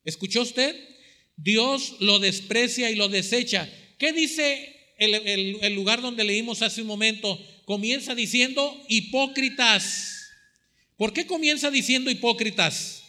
[0.03, 0.75] ¿Escuchó usted?
[1.37, 3.71] Dios lo desprecia y lo desecha.
[3.99, 7.39] ¿Qué dice el, lugar donde leímos hace un momento?
[7.67, 10.31] Comienza diciendo hipócritas.
[10.97, 13.05] ¿Por qué comienza diciendo hipócritas?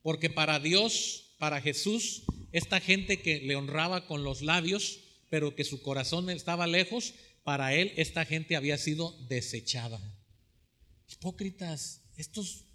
[0.00, 5.01] Porque para Dios, para Jesús, esta gente que le honraba con los labios,
[5.32, 9.98] pero que su corazón estaba lejos, para él esta gente había sido desechada.
[11.08, 12.66] Hipócritas, estos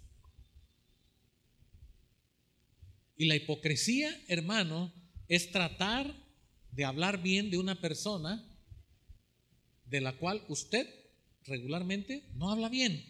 [3.16, 4.92] Y la hipocresía, hermano,
[5.28, 6.12] es tratar
[6.72, 8.44] de hablar bien de una persona
[9.84, 10.84] de la cual usted
[11.44, 13.04] regularmente no habla bien.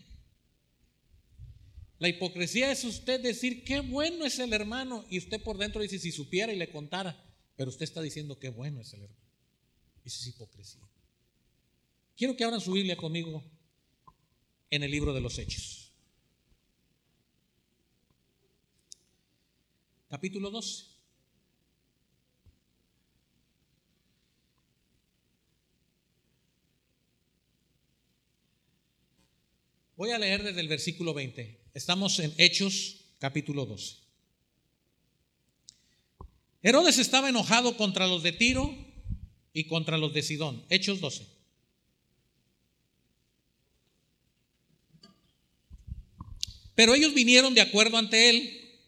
[1.98, 5.98] La hipocresía es usted decir qué bueno es el hermano y usted por dentro dice
[5.98, 7.18] si supiera y le contara,
[7.56, 9.27] pero usted está diciendo qué bueno es el hermano.
[10.08, 10.80] Eso es hipocresía.
[12.16, 13.44] Quiero que abran su Biblia conmigo
[14.70, 15.92] en el libro de los Hechos.
[20.08, 20.86] capítulo 12.
[29.94, 31.60] Voy a leer desde el versículo 20.
[31.74, 33.98] Estamos en Hechos capítulo 12.
[36.62, 38.87] Herodes estaba enojado contra los de Tiro
[39.58, 40.64] y contra los de Sidón.
[40.68, 41.26] Hechos 12.
[46.76, 48.78] Pero ellos vinieron de acuerdo ante él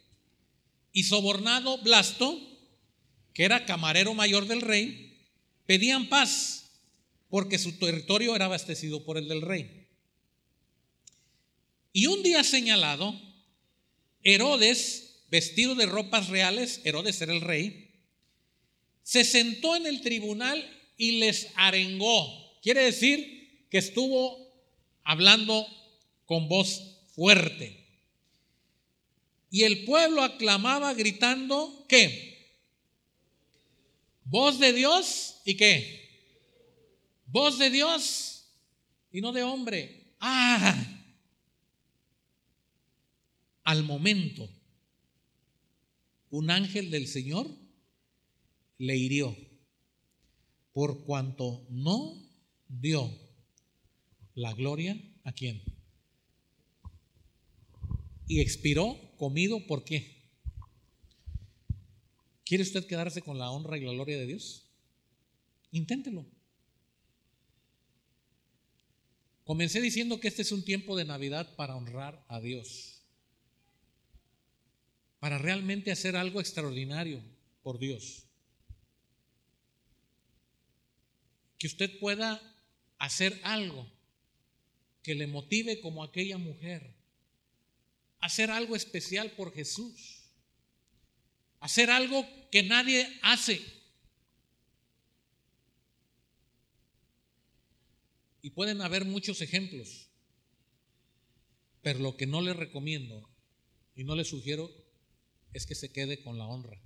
[0.93, 2.41] y sobornado Blasto,
[3.35, 5.27] que era camarero mayor del rey,
[5.67, 6.71] pedían paz
[7.29, 9.89] porque su territorio era abastecido por el del rey.
[11.93, 13.21] Y un día señalado,
[14.23, 17.90] Herodes, vestido de ropas reales, Herodes era el rey,
[19.03, 20.65] se sentó en el tribunal
[20.97, 22.61] y les arengó.
[22.63, 24.39] Quiere decir que estuvo
[25.03, 25.67] hablando
[26.27, 27.81] con voz fuerte.
[29.51, 32.31] Y el pueblo aclamaba gritando, ¿qué?
[34.25, 36.01] Voz de Dios y qué?
[37.27, 38.45] Voz de Dios
[39.11, 40.15] y no de hombre.
[40.21, 40.77] Ah,
[43.65, 44.49] al momento,
[46.31, 47.49] un ángel del Señor
[48.81, 49.37] le hirió
[50.73, 52.17] por cuanto no
[52.67, 53.11] dio
[54.35, 55.63] la gloria a quién.
[58.27, 60.31] Y expiró comido, ¿por qué?
[62.47, 64.67] ¿Quiere usted quedarse con la honra y la gloria de Dios?
[65.73, 66.25] Inténtelo.
[69.45, 73.03] Comencé diciendo que este es un tiempo de Navidad para honrar a Dios,
[75.19, 77.23] para realmente hacer algo extraordinario
[77.63, 78.30] por Dios.
[81.61, 82.43] Que usted pueda
[82.99, 83.89] hacer algo
[85.05, 86.99] que le motive como aquella mujer
[88.21, 90.31] hacer algo especial por Jesús,
[91.59, 93.61] hacer algo que nadie hace.
[98.43, 100.09] Y pueden haber muchos ejemplos,
[101.83, 103.29] pero lo que no le recomiendo
[103.95, 104.71] y no le sugiero
[105.53, 106.81] es que se quede con la honra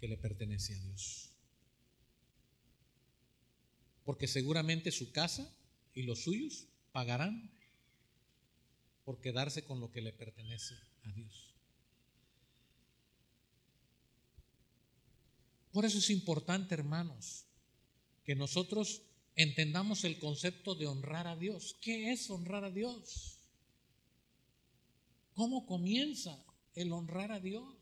[0.00, 1.27] que le pertenece a Dios.
[4.08, 5.54] Porque seguramente su casa
[5.92, 7.52] y los suyos pagarán
[9.04, 11.54] por quedarse con lo que le pertenece a Dios.
[15.72, 17.44] Por eso es importante, hermanos,
[18.24, 19.02] que nosotros
[19.36, 21.76] entendamos el concepto de honrar a Dios.
[21.82, 23.40] ¿Qué es honrar a Dios?
[25.34, 26.42] ¿Cómo comienza
[26.74, 27.76] el honrar a Dios?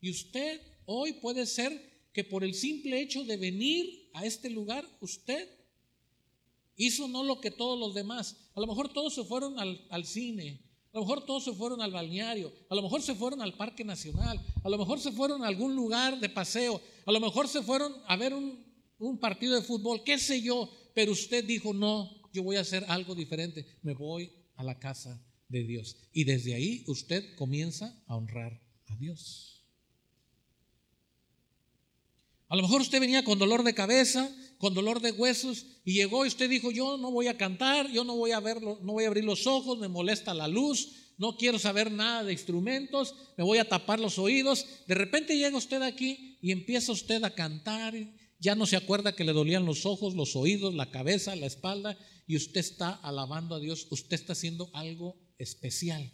[0.00, 4.84] Y usted hoy puede ser que por el simple hecho de venir a este lugar,
[5.00, 5.48] usted
[6.76, 8.36] hizo no lo que todos los demás.
[8.54, 10.60] A lo mejor todos se fueron al, cine,
[10.92, 13.84] a lo mejor todos se fueron al balneario, a lo mejor se fueron al Parque
[13.84, 17.62] Nacional, a lo mejor se fueron a algún lugar de paseo, a lo mejor se
[17.62, 18.64] fueron a ver un,
[18.98, 22.84] un partido de fútbol, qué sé yo, pero usted dijo, no, yo voy a hacer
[22.88, 25.96] algo diferente, me voy a la casa de Dios.
[26.12, 29.59] Y desde ahí usted comienza a honrar a Dios.
[32.50, 34.28] A lo mejor usted venía con dolor de cabeza,
[34.58, 38.02] con dolor de huesos y llegó y usted dijo, "Yo no voy a cantar, yo
[38.02, 41.36] no voy a verlo, no voy a abrir los ojos, me molesta la luz, no
[41.36, 45.80] quiero saber nada de instrumentos, me voy a tapar los oídos." De repente llega usted
[45.80, 47.94] aquí y empieza usted a cantar,
[48.40, 51.96] ya no se acuerda que le dolían los ojos, los oídos, la cabeza, la espalda
[52.26, 56.10] y usted está alabando a Dios, usted está haciendo algo especial.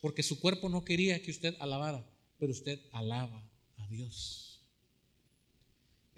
[0.00, 4.49] Porque su cuerpo no quería que usted alabara, pero usted alaba a Dios.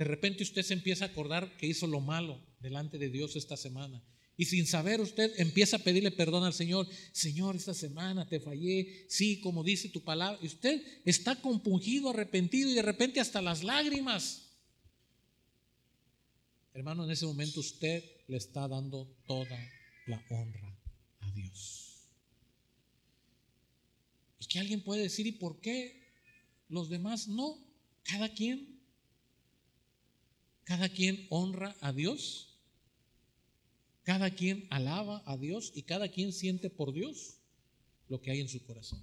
[0.02, 3.56] De repente usted se empieza a acordar que hizo lo malo delante de Dios esta
[3.56, 4.02] semana.
[4.36, 6.88] Y sin saber usted empieza a pedirle perdón al Señor.
[7.12, 9.06] Señor, esta semana te fallé.
[9.08, 10.40] Sí, como dice tu palabra.
[10.42, 14.50] Y usted está compungido, arrepentido y de repente hasta las lágrimas.
[16.74, 19.56] Hermano, en ese momento usted le está dando toda
[20.08, 20.76] la honra
[21.20, 22.08] a Dios.
[24.40, 26.02] Y que alguien puede decir, ¿y por qué
[26.68, 27.56] los demás no?
[28.02, 28.71] Cada quien,
[30.64, 32.58] cada quien honra a Dios,
[34.04, 37.38] cada quien alaba a Dios y cada quien siente por Dios
[38.08, 39.02] lo que hay en su corazón.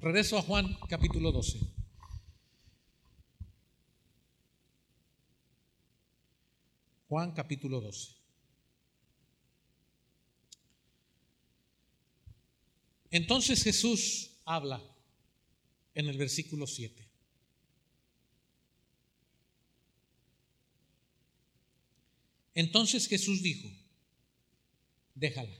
[0.00, 1.60] Regreso a Juan capítulo 12.
[7.08, 8.14] Juan capítulo 12.
[13.10, 14.82] Entonces Jesús habla
[15.94, 17.03] en el versículo 7.
[22.54, 23.68] Entonces Jesús dijo,
[25.14, 25.56] déjala.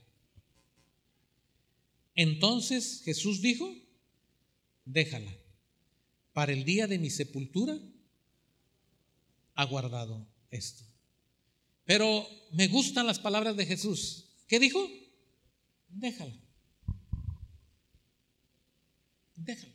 [2.15, 3.75] Entonces Jesús dijo,
[4.85, 5.35] déjala.
[6.33, 7.79] Para el día de mi sepultura
[9.55, 10.85] ha guardado esto.
[11.85, 14.25] Pero me gustan las palabras de Jesús.
[14.49, 14.89] ¿Qué dijo?
[15.89, 16.35] Déjala.
[19.37, 19.75] Déjala.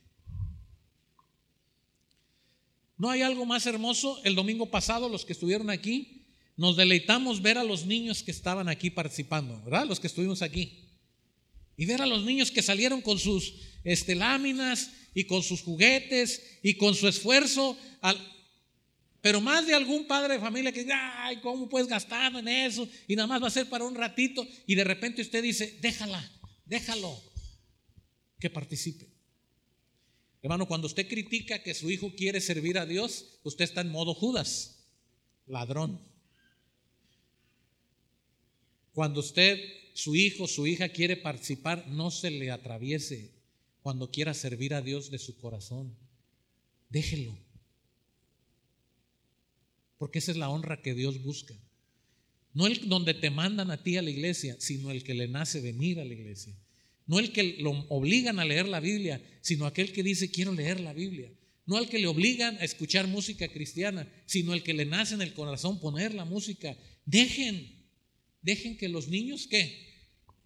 [2.97, 4.21] ¿No hay algo más hermoso?
[4.23, 6.18] El domingo pasado, los que estuvieron aquí,
[6.59, 9.87] nos deleitamos ver a los niños que estaban aquí participando, ¿verdad?
[9.87, 10.89] Los que estuvimos aquí.
[11.77, 13.53] Y ver a los niños que salieron con sus
[13.85, 17.77] este, láminas y con sus juguetes y con su esfuerzo
[19.21, 22.87] pero más de algún padre de familia que diga, ay, ¿cómo puedes gastar en eso?
[23.07, 24.47] Y nada más va a ser para un ratito.
[24.65, 26.31] Y de repente usted dice, déjala,
[26.65, 27.21] déjalo,
[28.39, 29.07] que participe.
[30.41, 34.13] Hermano, cuando usted critica que su hijo quiere servir a Dios, usted está en modo
[34.13, 34.85] Judas,
[35.45, 36.08] ladrón.
[38.99, 39.57] Cuando usted,
[39.93, 43.31] su hijo, su hija quiere participar, no se le atraviese
[43.81, 45.95] cuando quiera servir a Dios de su corazón.
[46.89, 47.33] Déjelo
[49.97, 51.55] porque esa es la honra que Dios busca.
[52.53, 55.61] No el donde te mandan a ti a la iglesia, sino el que le nace
[55.61, 56.53] venir a la iglesia.
[57.07, 60.81] No el que lo obligan a leer la Biblia, sino aquel que dice quiero leer
[60.81, 61.31] la Biblia.
[61.65, 65.21] No el que le obligan a escuchar música cristiana, sino el que le nace en
[65.21, 66.77] el corazón poner la música.
[67.05, 67.78] Dejen,
[68.41, 69.89] dejen que los niños que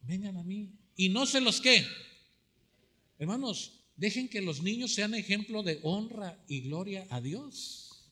[0.01, 1.85] vengan a mí y no se los que.
[3.19, 8.11] Hermanos, dejen que los niños sean ejemplo de honra y gloria a Dios.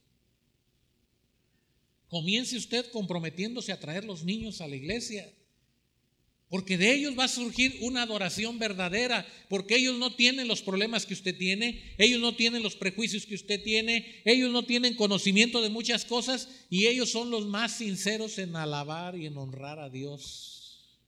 [2.08, 5.32] Comience usted comprometiéndose a traer los niños a la iglesia.
[6.52, 11.06] Porque de ellos va a surgir una adoración verdadera, porque ellos no tienen los problemas
[11.06, 15.62] que usted tiene, ellos no tienen los prejuicios que usted tiene, ellos no tienen conocimiento
[15.62, 19.90] de muchas cosas y ellos son los más sinceros en alabar y en honrar a
[19.90, 21.00] Dios.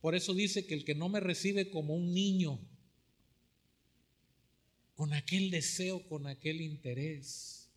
[0.00, 2.58] Por eso dice que el que no me recibe como un niño,
[4.96, 7.70] con aquel deseo, con aquel interés,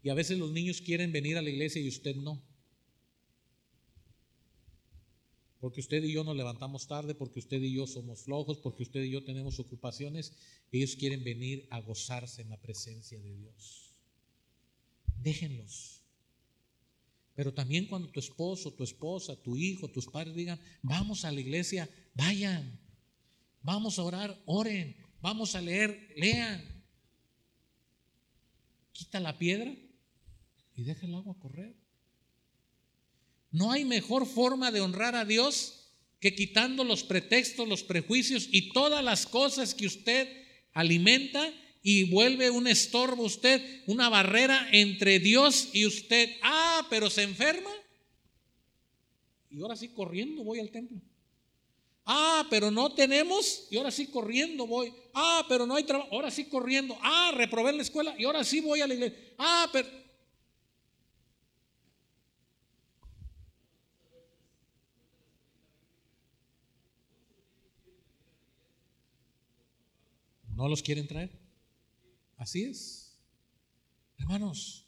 [0.00, 2.53] y a veces los niños quieren venir a la iglesia y usted no.
[5.64, 9.02] Porque usted y yo nos levantamos tarde, porque usted y yo somos flojos, porque usted
[9.02, 10.34] y yo tenemos ocupaciones.
[10.70, 13.94] Ellos quieren venir a gozarse en la presencia de Dios.
[15.22, 16.02] Déjenlos.
[17.34, 21.40] Pero también cuando tu esposo, tu esposa, tu hijo, tus padres digan, vamos a la
[21.40, 22.78] iglesia, vayan.
[23.62, 24.94] Vamos a orar, oren.
[25.22, 26.84] Vamos a leer, lean.
[28.92, 29.74] Quita la piedra
[30.74, 31.83] y deja el agua correr.
[33.54, 38.72] No hay mejor forma de honrar a Dios que quitando los pretextos, los prejuicios y
[38.72, 40.28] todas las cosas que usted
[40.72, 46.30] alimenta y vuelve un estorbo usted, una barrera entre Dios y usted.
[46.42, 47.70] Ah, pero se enferma.
[49.50, 51.00] Y ahora sí corriendo voy al templo.
[52.06, 54.92] Ah, pero no tenemos y ahora sí corriendo voy.
[55.14, 56.98] Ah, pero no hay trabajo, ahora sí corriendo.
[57.00, 59.16] Ah, reprobé la escuela y ahora sí voy a la iglesia.
[59.38, 60.03] Ah, pero
[70.54, 71.38] no los quieren traer.
[72.36, 73.18] Así es.
[74.18, 74.86] Hermanos,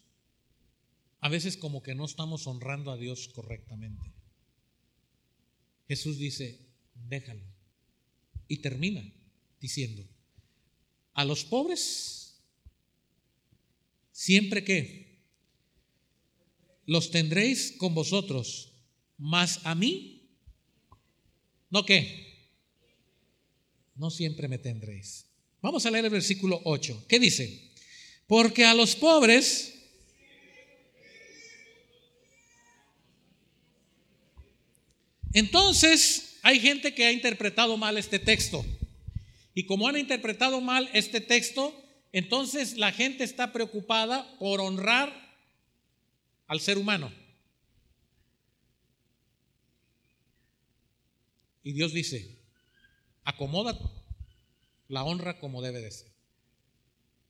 [1.19, 4.13] a veces como que no estamos honrando a Dios correctamente.
[5.87, 6.59] Jesús dice,
[6.93, 7.43] déjalo.
[8.47, 9.03] Y termina
[9.59, 10.07] diciendo,
[11.13, 12.41] a los pobres,
[14.11, 15.19] siempre que
[16.85, 18.73] los tendréis con vosotros,
[19.17, 20.29] mas a mí,
[21.69, 22.25] ¿no qué?
[23.95, 25.26] No siempre me tendréis.
[25.61, 27.05] Vamos a leer el versículo 8.
[27.07, 27.71] ¿Qué dice?
[28.27, 29.73] Porque a los pobres
[35.37, 38.65] Entonces, hay gente que ha interpretado mal este texto.
[39.53, 41.79] Y como han interpretado mal este texto,
[42.11, 45.13] entonces la gente está preocupada por honrar
[46.47, 47.13] al ser humano.
[51.63, 52.39] Y Dios dice,
[53.23, 53.77] acomoda
[54.87, 56.11] la honra como debe de ser.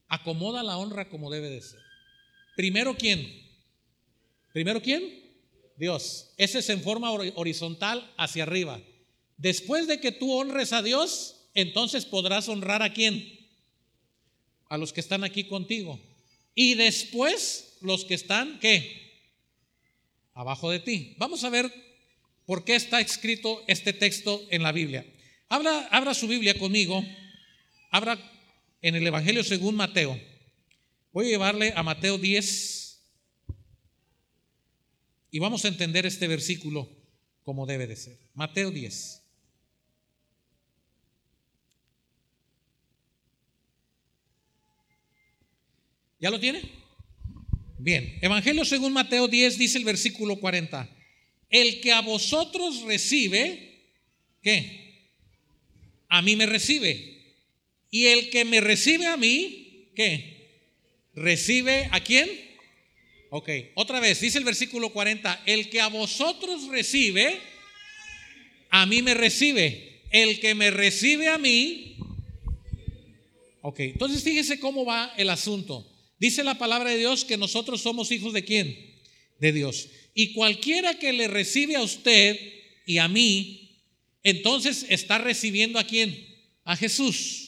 [0.08, 1.80] Acomoda la honra como debe de ser.
[2.56, 3.48] Primero quién?
[4.54, 5.28] Primero quién?
[5.78, 6.34] Dios.
[6.38, 8.82] Ese es en forma horizontal hacia arriba.
[9.38, 13.48] Después de que tú honres a Dios, entonces podrás honrar a quién?
[14.70, 16.00] A los que están aquí contigo.
[16.56, 19.22] Y después los que están, ¿qué?
[20.34, 21.16] Abajo de ti.
[21.18, 21.72] Vamos a ver
[22.46, 25.06] por qué está escrito este texto en la Biblia.
[25.50, 27.04] Abra, abra su Biblia conmigo.
[27.90, 28.20] Abra
[28.82, 30.20] en el Evangelio según Mateo.
[31.14, 32.78] Voy a llevarle a Mateo 10,
[35.32, 36.90] y vamos a entender este versículo
[37.44, 38.18] como debe de ser.
[38.34, 39.24] Mateo 10.
[46.20, 46.62] ¿Ya lo tiene?
[47.78, 50.90] Bien, Evangelio según Mateo 10 dice el versículo 40.
[51.50, 53.92] El que a vosotros recibe,
[54.42, 55.12] ¿qué?
[56.10, 57.17] A mí me recibe.
[57.90, 60.38] Y el que me recibe a mí, ¿qué?
[61.16, 62.30] Recibe a quién?
[63.30, 67.40] Ok, otra vez, dice el versículo 40, el que a vosotros recibe,
[68.70, 70.02] a mí me recibe.
[70.12, 71.98] El que me recibe a mí,
[73.62, 75.86] ok, entonces fíjese cómo va el asunto.
[76.20, 78.96] Dice la palabra de Dios que nosotros somos hijos de quién?
[79.40, 79.90] De Dios.
[80.14, 82.40] Y cualquiera que le recibe a usted
[82.86, 83.84] y a mí,
[84.24, 86.26] entonces está recibiendo a quién?
[86.64, 87.47] A Jesús.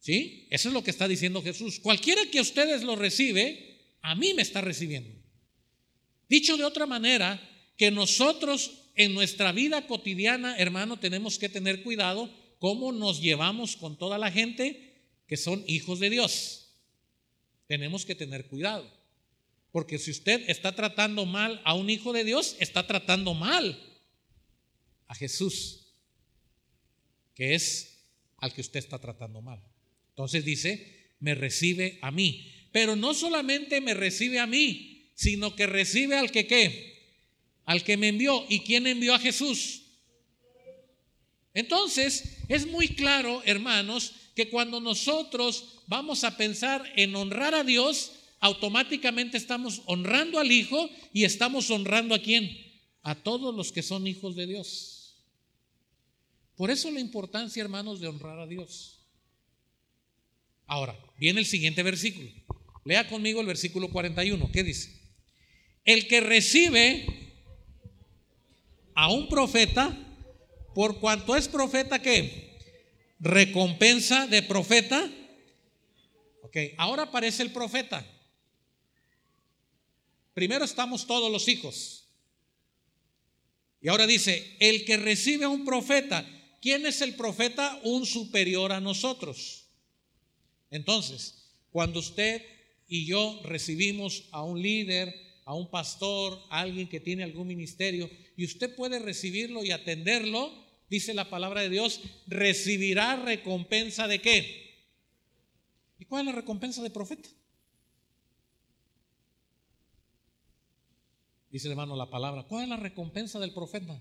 [0.00, 0.48] ¿Sí?
[0.50, 1.78] Eso es lo que está diciendo Jesús.
[1.78, 5.14] Cualquiera que ustedes lo recibe, a mí me está recibiendo.
[6.28, 7.40] Dicho de otra manera,
[7.76, 13.96] que nosotros en nuestra vida cotidiana, hermano, tenemos que tener cuidado cómo nos llevamos con
[13.96, 14.90] toda la gente
[15.26, 16.74] que son hijos de Dios.
[17.66, 18.90] Tenemos que tener cuidado.
[19.70, 23.78] Porque si usted está tratando mal a un hijo de Dios, está tratando mal
[25.06, 25.94] a Jesús,
[27.34, 28.04] que es
[28.38, 29.62] al que usted está tratando mal.
[30.20, 35.66] Entonces dice, me recibe a mí pero no solamente me recibe a mí, sino que
[35.66, 37.18] recibe al que qué,
[37.64, 38.44] al que me envió.
[38.48, 39.82] ¿Y quién envió a Jesús?
[41.52, 48.12] Entonces, es muy claro, hermanos, que cuando nosotros vamos a pensar en honrar a Dios,
[48.38, 52.56] automáticamente estamos honrando al Hijo y estamos honrando a quién?
[53.02, 55.16] A todos los que son hijos de Dios.
[56.54, 58.99] Por eso la importancia, hermanos, de honrar a Dios.
[60.70, 62.30] Ahora, viene el siguiente versículo.
[62.84, 64.52] Lea conmigo el versículo 41.
[64.52, 65.00] ¿Qué dice?
[65.84, 67.06] El que recibe
[68.94, 69.98] a un profeta,
[70.72, 72.56] por cuanto es profeta, ¿qué?
[73.18, 75.10] Recompensa de profeta.
[76.44, 78.06] Ok, ahora aparece el profeta.
[80.34, 82.06] Primero estamos todos los hijos.
[83.80, 86.24] Y ahora dice, el que recibe a un profeta,
[86.62, 87.80] ¿quién es el profeta?
[87.82, 89.59] Un superior a nosotros.
[90.70, 92.42] Entonces, cuando usted
[92.88, 95.14] y yo recibimos a un líder,
[95.44, 100.52] a un pastor, a alguien que tiene algún ministerio, y usted puede recibirlo y atenderlo,
[100.88, 104.70] dice la palabra de Dios, recibirá recompensa de qué?
[105.98, 107.28] ¿Y cuál es la recompensa de profeta?
[111.50, 114.00] Dice hermano la palabra, ¿cuál es la recompensa del profeta?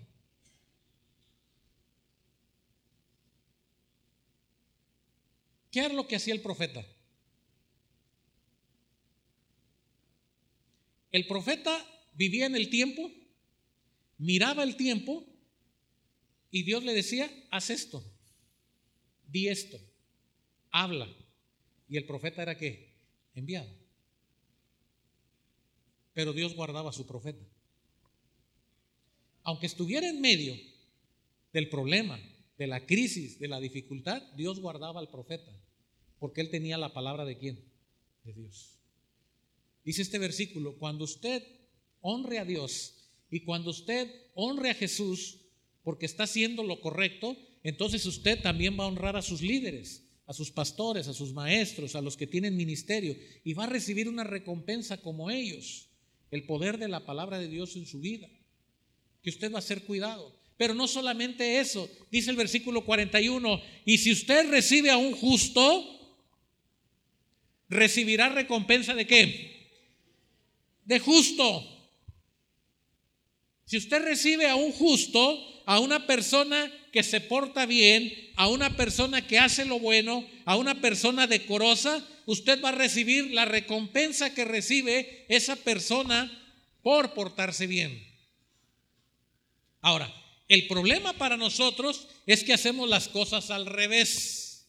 [5.71, 6.85] ¿Qué era lo que hacía el profeta?
[11.11, 13.11] El profeta vivía en el tiempo,
[14.17, 15.25] miraba el tiempo
[16.51, 18.03] y Dios le decía, haz esto,
[19.27, 19.79] di esto,
[20.71, 21.07] habla.
[21.87, 22.93] Y el profeta era qué?
[23.33, 23.69] Enviado.
[26.13, 27.45] Pero Dios guardaba a su profeta.
[29.43, 30.55] Aunque estuviera en medio
[31.53, 32.19] del problema,
[32.59, 35.51] de la crisis, de la dificultad, Dios guardaba al profeta,
[36.19, 37.63] porque él tenía la palabra de quién?
[38.25, 38.77] De Dios.
[39.85, 41.41] Dice este versículo, cuando usted
[42.01, 42.95] honre a Dios
[43.31, 45.39] y cuando usted honre a Jesús,
[45.83, 50.33] porque está haciendo lo correcto, entonces usted también va a honrar a sus líderes, a
[50.33, 54.25] sus pastores, a sus maestros, a los que tienen ministerio, y va a recibir una
[54.25, 55.87] recompensa como ellos,
[56.29, 58.27] el poder de la palabra de Dios en su vida,
[59.23, 60.38] que usted va a ser cuidado.
[60.59, 66.19] Pero no solamente eso, dice el versículo 41, y si usted recibe a un justo,
[67.69, 69.69] recibirá recompensa de qué?
[70.83, 71.65] De justo.
[73.63, 78.75] Si usted recibe a un justo, a una persona que se porta bien, a una
[78.75, 84.33] persona que hace lo bueno, a una persona decorosa, usted va a recibir la recompensa
[84.33, 86.29] que recibe esa persona
[86.83, 88.05] por portarse bien.
[89.79, 90.13] Ahora,
[90.49, 94.67] el problema para nosotros es que hacemos las cosas al revés.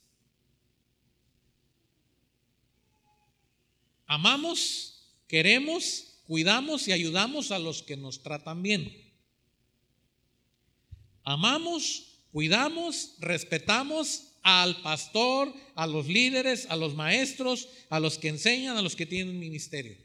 [4.07, 9.11] Amamos, queremos, cuidamos y ayudamos a los que nos tratan bien.
[11.25, 18.77] Amamos, cuidamos, respetamos al pastor, a los líderes, a los maestros, a los que enseñan,
[18.77, 19.97] a los que tienen ministerio.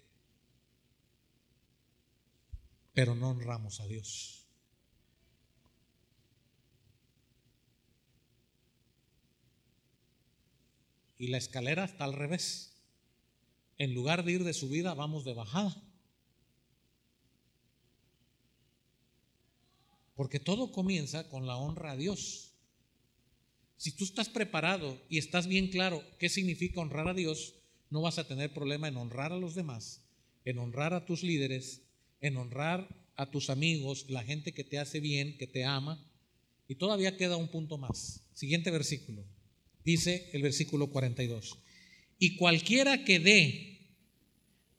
[2.93, 4.34] Pero no honramos a Dios.
[11.26, 12.78] Y la escalera está al revés.
[13.80, 15.76] En lugar de ir de subida, vamos de bajada.
[20.13, 22.53] Porque todo comienza con la honra a Dios.
[23.76, 27.55] Si tú estás preparado y estás bien claro qué significa honrar a Dios,
[27.89, 30.05] no vas a tener problema en honrar a los demás,
[30.43, 31.82] en honrar a tus líderes,
[32.21, 36.05] en honrar a tus amigos, la gente que te hace bien, que te ama.
[36.67, 38.21] Y todavía queda un punto más.
[38.36, 39.26] Siguiente versículo.
[39.86, 41.59] Dice el versículo 42.
[42.17, 43.75] Y cualquiera que dé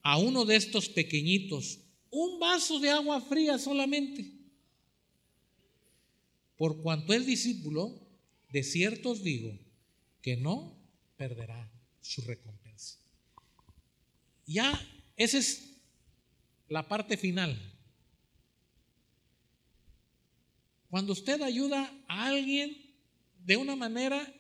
[0.03, 1.79] a uno de estos pequeñitos
[2.11, 4.33] un vaso de agua fría solamente,
[6.57, 8.01] por cuanto es discípulo,
[8.51, 9.57] de cierto os digo
[10.23, 10.77] que no
[11.17, 12.99] perderá su recompensa.
[14.47, 14.73] Ya
[15.17, 15.77] esa es
[16.69, 17.61] la parte final.
[20.89, 22.77] Cuando usted ayuda a alguien
[23.45, 24.33] de una manera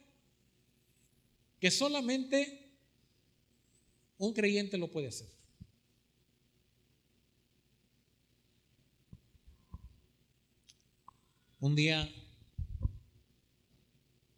[1.61, 2.73] que solamente
[4.19, 5.29] un creyente lo puede hacer.
[11.61, 12.09] Un día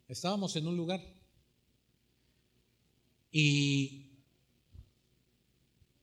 [0.07, 1.01] estábamos en un lugar
[3.31, 4.09] y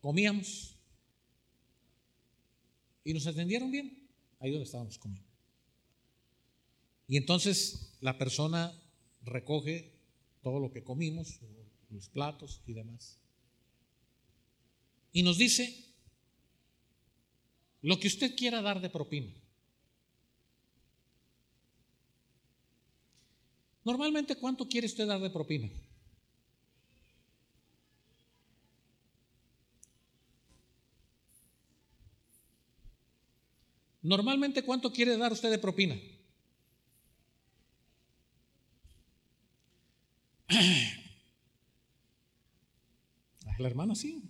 [0.01, 0.77] comíamos
[3.03, 4.09] y nos atendieron bien
[4.41, 5.29] ahí donde estábamos comiendo.
[7.09, 8.73] Y entonces la persona
[9.23, 9.96] recoge
[10.47, 11.41] todo lo que comimos,
[11.91, 13.19] los platos y demás.
[15.11, 15.93] Y nos dice
[17.83, 19.35] lo que usted quiera dar de propina.
[23.83, 25.69] Normalmente, ¿cuánto quiere usted dar de propina?
[34.01, 35.97] Normalmente, ¿cuánto quiere dar usted de propina?
[43.59, 44.23] La hermana sí.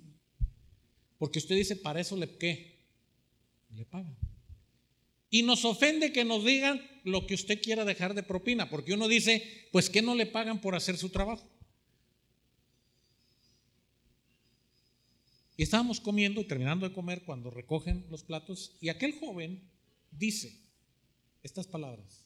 [1.19, 2.79] Porque usted dice, para eso le qué?
[3.75, 4.17] Le paga.
[5.31, 9.09] Y nos ofende que nos digan lo que usted quiera dejar de propina, porque uno
[9.09, 11.49] dice, pues que no le pagan por hacer su trabajo.
[15.57, 19.63] Y estábamos comiendo y terminando de comer cuando recogen los platos y aquel joven
[20.11, 20.61] dice
[21.43, 22.25] estas palabras,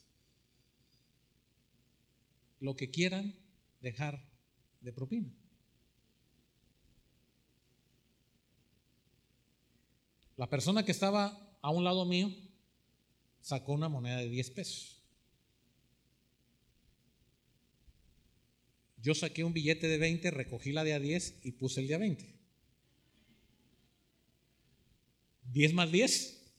[2.58, 3.34] lo que quieran
[3.80, 4.22] dejar
[4.80, 5.32] de propina.
[10.36, 12.30] La persona que estaba a un lado mío
[13.40, 15.02] sacó una moneda de 10 pesos.
[19.02, 21.94] Yo saqué un billete de 20, recogí la de a 10 y puse el de
[21.94, 22.40] a 20.
[25.52, 26.52] 10 más 10.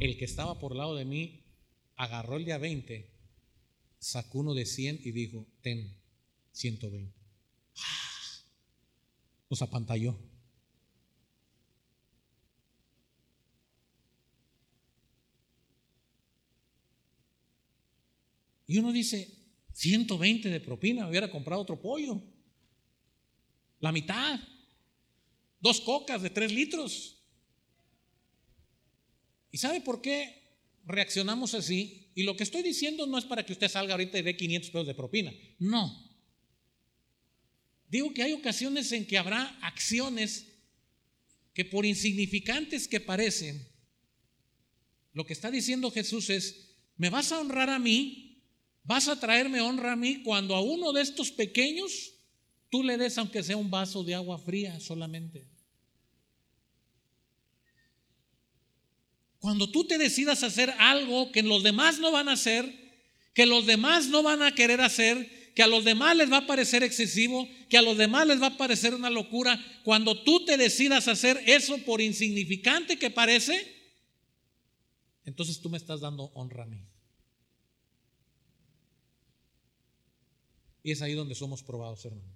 [0.00, 1.44] El que estaba por lado de mí
[1.96, 3.10] agarró el de a 20,
[3.98, 5.96] sacó uno de 100 y dijo, ten
[6.52, 7.12] 120.
[9.50, 10.18] Nos apantalló.
[18.66, 19.34] Y uno dice,
[19.72, 22.22] 120 de propina, hubiera comprado otro pollo.
[23.80, 24.38] La mitad.
[25.60, 27.18] Dos cocas de tres litros.
[29.50, 30.38] ¿Y sabe por qué
[30.84, 34.22] reaccionamos así, y lo que estoy diciendo no es para que usted salga ahorita y
[34.22, 36.04] dé 500 pesos de propina, no.
[37.88, 40.48] Digo que hay ocasiones en que habrá acciones
[41.54, 43.68] que por insignificantes que parecen,
[45.12, 48.42] lo que está diciendo Jesús es, me vas a honrar a mí,
[48.82, 52.14] vas a traerme honra a mí cuando a uno de estos pequeños
[52.68, 55.46] tú le des aunque sea un vaso de agua fría solamente.
[59.38, 62.88] Cuando tú te decidas hacer algo que los demás no van a hacer,
[63.34, 66.46] que los demás no van a querer hacer, que a los demás les va a
[66.46, 70.56] parecer excesivo, que a los demás les va a parecer una locura, cuando tú te
[70.56, 73.76] decidas hacer eso por insignificante que parece,
[75.24, 76.84] entonces tú me estás dando honra a mí.
[80.82, 82.34] Y es ahí donde somos probados, hermano.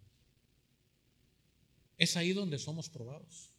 [1.96, 3.50] Es ahí donde somos probados.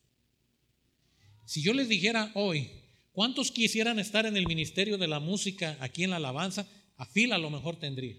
[1.46, 2.83] Si yo les dijera hoy,
[3.14, 6.68] ¿cuántos quisieran estar en el ministerio de la música aquí en la alabanza?
[6.98, 8.18] A fila a lo mejor tendría.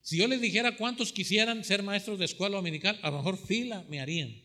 [0.00, 3.84] Si yo les dijera cuántos quisieran ser maestros de escuela dominical, a lo mejor fila
[3.88, 4.42] me harían.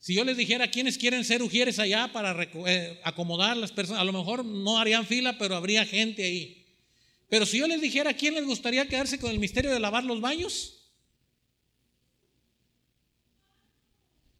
[0.00, 4.04] Si yo les dijera quiénes quieren ser ujieres allá para eh, acomodar las personas, a
[4.04, 6.66] lo mejor no harían fila, pero habría gente ahí.
[7.28, 10.20] Pero si yo les dijera quién les gustaría quedarse con el misterio de lavar los
[10.20, 10.90] baños,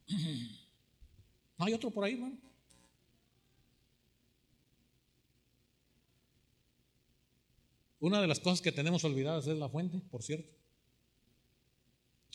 [1.57, 2.50] no hay otro por ahí, hermano.
[8.01, 10.51] Una de las cosas que tenemos olvidadas es la fuente, por cierto.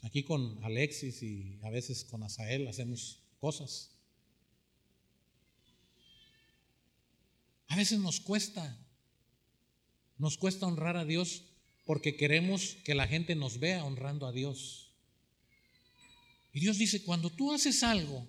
[0.03, 3.91] Aquí con Alexis y a veces con Asael hacemos cosas.
[7.67, 8.79] A veces nos cuesta,
[10.19, 11.43] nos cuesta honrar a Dios
[11.85, 14.93] porque queremos que la gente nos vea honrando a Dios.
[16.53, 18.25] Y Dios dice, cuando tú haces algo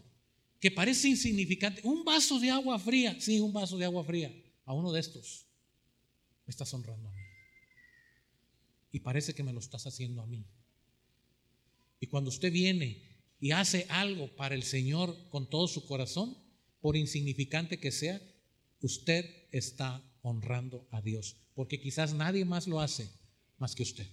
[0.60, 4.34] que parece insignificante, un vaso de agua fría, sí, un vaso de agua fría,
[4.66, 5.46] a uno de estos,
[6.48, 7.17] me estás honrando a mí
[8.92, 10.46] y parece que me lo estás haciendo a mí.
[12.00, 13.04] Y cuando usted viene
[13.40, 16.38] y hace algo para el Señor con todo su corazón,
[16.80, 18.22] por insignificante que sea,
[18.82, 23.10] usted está honrando a Dios, porque quizás nadie más lo hace
[23.58, 24.08] más que usted.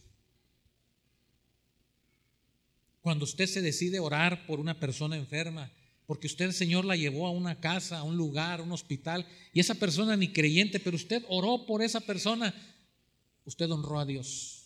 [3.01, 5.70] Cuando usted se decide orar por una persona enferma,
[6.07, 9.61] porque usted, Señor, la llevó a una casa, a un lugar, a un hospital, y
[9.61, 12.55] esa persona ni creyente, pero usted oró por esa persona,
[13.45, 14.63] usted honró a Dios.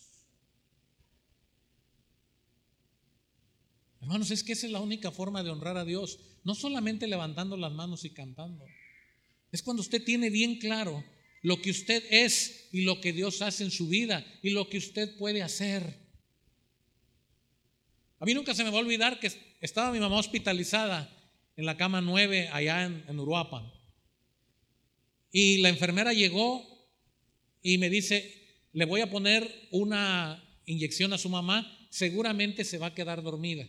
[4.01, 7.57] Hermanos, es que esa es la única forma de honrar a Dios, no solamente levantando
[7.57, 8.65] las manos y cantando.
[9.51, 11.03] Es cuando usted tiene bien claro
[11.41, 14.77] lo que usted es y lo que Dios hace en su vida y lo que
[14.77, 15.97] usted puede hacer.
[18.19, 19.31] A mí nunca se me va a olvidar que
[19.61, 21.09] estaba mi mamá hospitalizada
[21.55, 23.19] en la cama 9 allá en, en.
[25.31, 26.65] Y la enfermera llegó
[27.61, 32.87] y me dice, le voy a poner una inyección a su mamá, seguramente se va
[32.87, 33.67] a quedar dormida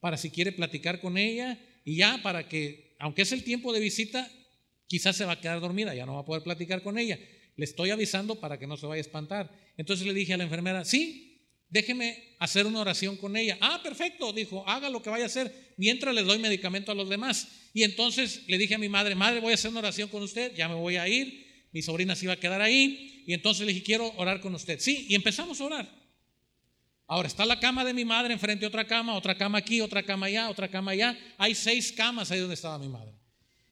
[0.00, 3.80] para si quiere platicar con ella y ya para que, aunque es el tiempo de
[3.80, 4.30] visita,
[4.86, 7.18] quizás se va a quedar dormida, ya no va a poder platicar con ella.
[7.56, 9.50] Le estoy avisando para que no se vaya a espantar.
[9.76, 11.26] Entonces le dije a la enfermera, sí,
[11.68, 13.58] déjeme hacer una oración con ella.
[13.60, 17.08] Ah, perfecto, dijo, haga lo que vaya a hacer mientras le doy medicamento a los
[17.08, 17.48] demás.
[17.72, 20.54] Y entonces le dije a mi madre, madre, voy a hacer una oración con usted,
[20.54, 23.24] ya me voy a ir, mi sobrina se iba a quedar ahí.
[23.26, 24.78] Y entonces le dije, quiero orar con usted.
[24.80, 26.05] Sí, y empezamos a orar.
[27.08, 30.02] Ahora está la cama de mi madre enfrente de otra cama, otra cama aquí, otra
[30.02, 31.16] cama allá, otra cama allá.
[31.38, 33.12] Hay seis camas ahí donde estaba mi madre.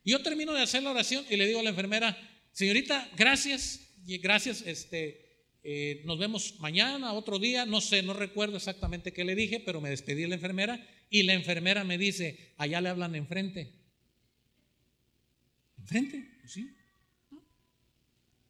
[0.04, 2.16] Y yo termino de hacer la oración y le digo a la enfermera,
[2.52, 3.80] señorita, gracias,
[4.22, 9.34] gracias, este, eh, nos vemos mañana, otro día, no sé, no recuerdo exactamente qué le
[9.34, 13.16] dije, pero me despedí de la enfermera y la enfermera me dice, allá le hablan
[13.16, 13.72] enfrente.
[15.78, 16.30] ¿Enfrente?
[16.40, 16.70] Pues ¿Sí?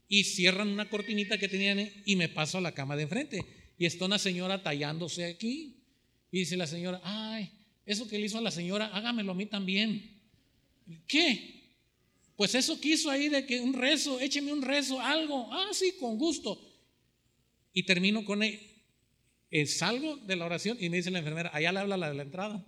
[0.08, 3.86] Y cierran una cortinita que tenían y me paso a la cama de enfrente y
[3.86, 5.76] está una señora tallándose aquí.
[6.30, 7.50] Y dice la señora, ay,
[7.86, 10.20] eso que le hizo a la señora, hágamelo a mí también.
[11.06, 11.62] ¿Qué?
[12.36, 15.48] Pues eso quiso ahí de que un rezo, écheme un rezo, algo.
[15.52, 16.60] Ah, sí, con gusto.
[17.72, 18.60] Y termino con él.
[19.50, 22.14] Eh, salgo de la oración y me dice la enfermera, allá le habla la de
[22.14, 22.66] la entrada.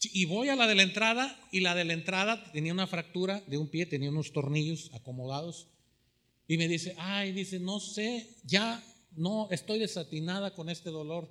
[0.00, 3.42] Y voy a la de la entrada y la de la entrada tenía una fractura
[3.46, 5.66] de un pie, tenía unos tornillos acomodados.
[6.48, 8.82] Y me dice, ay, dice, no sé, ya
[9.12, 11.28] no estoy desatinada con este dolor.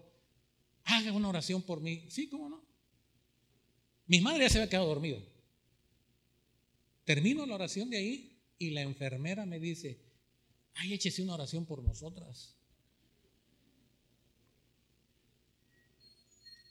[0.84, 2.06] Haga una oración por mí.
[2.10, 2.64] Sí, ¿cómo no?
[4.06, 5.20] Mi madre ya se había quedado dormida.
[7.04, 10.00] Termino la oración de ahí y la enfermera me dice,
[10.76, 12.56] ay, échese una oración por nosotras.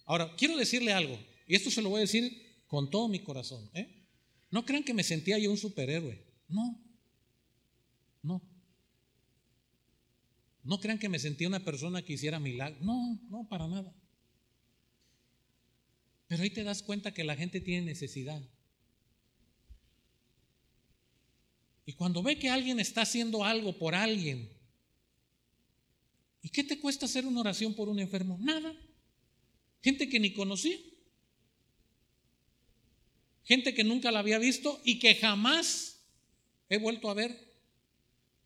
[0.05, 1.19] Ahora, quiero decirle algo,
[1.49, 3.69] y esto se lo voy a decir con todo mi corazón.
[3.75, 4.07] ¿eh?
[4.53, 6.25] No crean que me sentía yo un superhéroe.
[6.49, 6.81] No,
[8.23, 8.43] no.
[10.63, 12.83] No crean que me sentía una persona que hiciera milagros.
[12.83, 13.95] No, no, para nada.
[16.27, 18.43] Pero ahí te das cuenta que la gente tiene necesidad.
[21.85, 24.51] Y cuando ve que alguien está haciendo algo por alguien,
[26.43, 28.37] ¿y qué te cuesta hacer una oración por un enfermo?
[28.41, 28.75] Nada.
[29.83, 30.77] Gente que ni conocía.
[33.45, 36.01] Gente que nunca la había visto y que jamás
[36.69, 37.56] he vuelto a ver.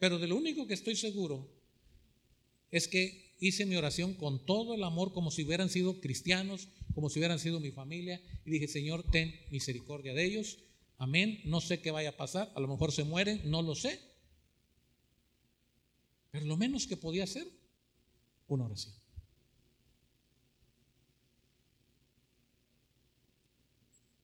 [0.00, 1.48] Pero de lo único que estoy seguro
[2.72, 7.08] es que hice mi oración con todo el amor, como si hubieran sido cristianos, como
[7.08, 8.20] si hubieran sido mi familia.
[8.44, 10.58] Y dije, Señor, ten misericordia de ellos
[11.00, 11.40] Amén.
[11.44, 12.52] No sé qué vaya a pasar.
[12.54, 13.98] A lo mejor se mueren, no lo sé.
[16.30, 17.50] Pero lo menos que podía hacer,
[18.46, 18.94] una oración.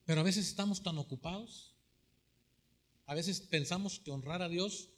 [0.04, 1.74] Pero a veces estamos tan ocupados.
[3.06, 4.90] A veces pensamos que honrar a Dios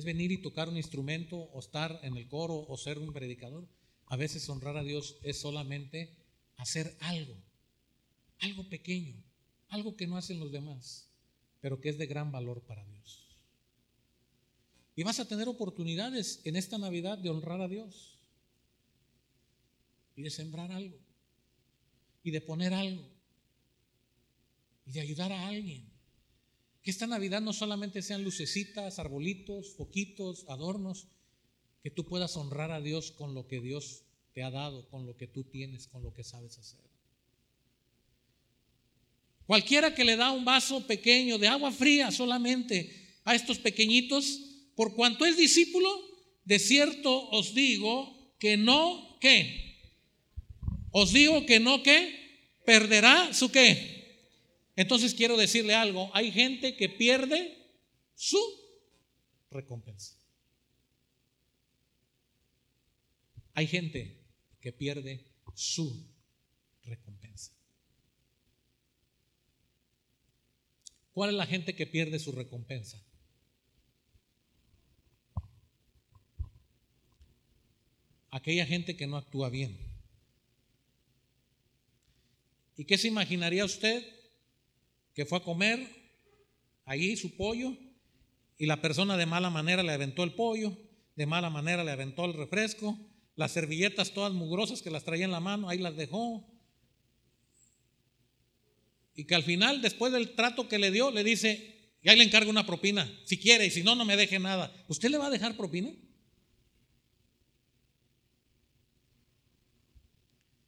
[0.00, 3.68] es venir y tocar un instrumento o estar en el coro o ser un predicador.
[4.06, 6.16] A veces honrar a Dios es solamente
[6.56, 7.36] hacer algo,
[8.40, 9.22] algo pequeño,
[9.68, 11.10] algo que no hacen los demás
[11.60, 13.26] pero que es de gran valor para Dios.
[14.96, 18.18] Y vas a tener oportunidades en esta Navidad de honrar a Dios
[20.16, 20.98] y de sembrar algo
[22.22, 23.06] y de poner algo
[24.86, 25.89] y de ayudar a alguien.
[26.82, 31.08] Que esta Navidad no solamente sean lucecitas, arbolitos, foquitos, adornos,
[31.82, 35.16] que tú puedas honrar a Dios con lo que Dios te ha dado, con lo
[35.16, 36.80] que tú tienes, con lo que sabes hacer.
[39.46, 44.40] Cualquiera que le da un vaso pequeño de agua fría solamente a estos pequeñitos,
[44.76, 45.88] por cuanto es discípulo,
[46.44, 49.70] de cierto os digo que no, ¿qué?
[50.92, 52.56] Os digo que no, ¿qué?
[52.64, 53.99] Perderá su qué.
[54.80, 57.70] Entonces quiero decirle algo, hay gente que pierde
[58.14, 58.40] su
[59.50, 60.18] recompensa.
[63.52, 64.24] Hay gente
[64.58, 66.10] que pierde su
[66.84, 67.52] recompensa.
[71.12, 73.04] ¿Cuál es la gente que pierde su recompensa?
[78.30, 79.76] Aquella gente que no actúa bien.
[82.78, 84.19] ¿Y qué se imaginaría usted
[85.14, 85.86] que fue a comer
[86.84, 87.76] allí su pollo
[88.56, 90.76] y la persona de mala manera le aventó el pollo,
[91.16, 92.98] de mala manera le aventó el refresco,
[93.36, 96.46] las servilletas todas mugrosas que las traía en la mano, ahí las dejó,
[99.14, 102.24] y que al final, después del trato que le dio, le dice, y ahí le
[102.24, 104.72] encargo una propina, si quiere, y si no, no me deje nada.
[104.88, 105.92] ¿Usted le va a dejar propina?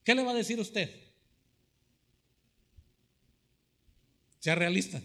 [0.04, 1.11] ¿Qué le va a decir usted?
[4.42, 5.00] Sea realista.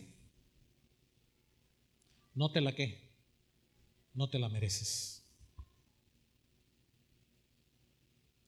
[2.33, 3.11] No te la que,
[4.15, 5.23] no te la mereces.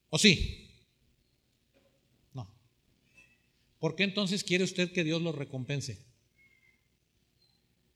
[0.10, 0.66] ¿O sí?
[3.80, 6.06] ¿Por qué entonces quiere usted que Dios lo recompense?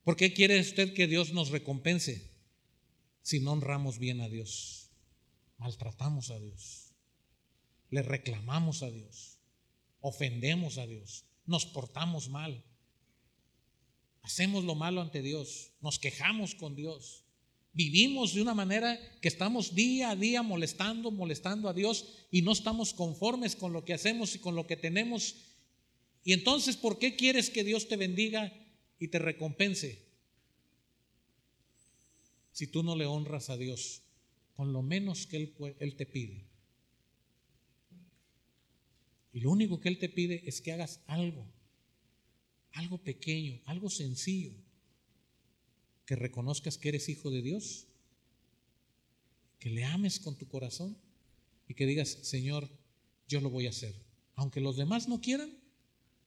[0.03, 2.31] ¿Por qué quiere usted que Dios nos recompense
[3.23, 4.91] si no honramos bien a Dios?
[5.57, 6.93] Maltratamos a Dios,
[7.89, 9.39] le reclamamos a Dios,
[9.99, 12.63] ofendemos a Dios, nos portamos mal,
[14.23, 17.23] hacemos lo malo ante Dios, nos quejamos con Dios,
[17.71, 22.51] vivimos de una manera que estamos día a día molestando, molestando a Dios y no
[22.51, 25.35] estamos conformes con lo que hacemos y con lo que tenemos
[26.23, 28.53] y entonces, ¿por qué quieres que Dios te bendiga
[28.97, 30.01] y te recompense?
[32.51, 34.03] Si tú no le honras a Dios
[34.55, 36.45] con lo menos que Él, él te pide.
[39.33, 41.45] Y lo único que Él te pide es que hagas algo,
[42.73, 44.53] algo pequeño, algo sencillo,
[46.05, 47.87] que reconozcas que eres hijo de Dios,
[49.59, 50.97] que le ames con tu corazón
[51.67, 52.69] y que digas, Señor,
[53.27, 53.95] yo lo voy a hacer.
[54.35, 55.57] Aunque los demás no quieran,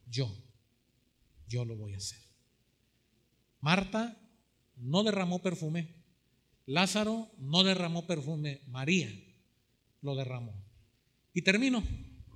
[0.08, 0.34] yo,
[1.48, 2.18] yo lo voy a hacer.
[3.60, 4.16] Marta
[4.76, 5.94] no derramó perfume,
[6.64, 9.12] Lázaro no derramó perfume, María
[10.02, 10.54] lo derramó.
[11.34, 11.82] Y termino,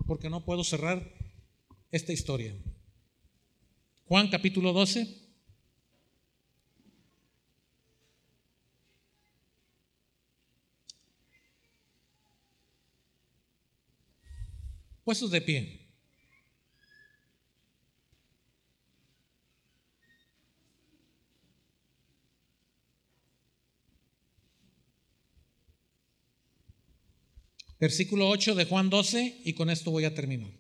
[0.06, 1.14] porque no puedo cerrar
[1.90, 2.54] esta historia.
[4.10, 5.06] Juan capítulo 12.
[15.04, 15.86] Puestos de pie.
[27.78, 30.50] Versículo 8 de Juan 12 y con esto voy a terminar.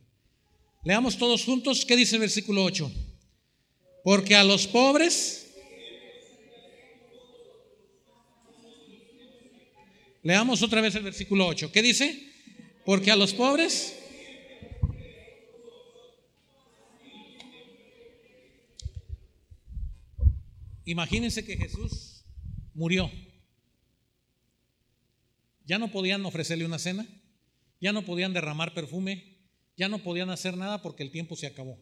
[0.84, 3.09] Leamos todos juntos, ¿qué dice el versículo 8?
[4.04, 5.36] Porque a los pobres...
[10.22, 11.72] Leamos otra vez el versículo 8.
[11.72, 12.30] ¿Qué dice?
[12.84, 13.96] Porque a los pobres...
[20.84, 22.24] Imagínense que Jesús
[22.74, 23.10] murió.
[25.64, 27.06] Ya no podían ofrecerle una cena,
[27.80, 29.38] ya no podían derramar perfume,
[29.76, 31.78] ya no podían hacer nada porque el tiempo se acabó.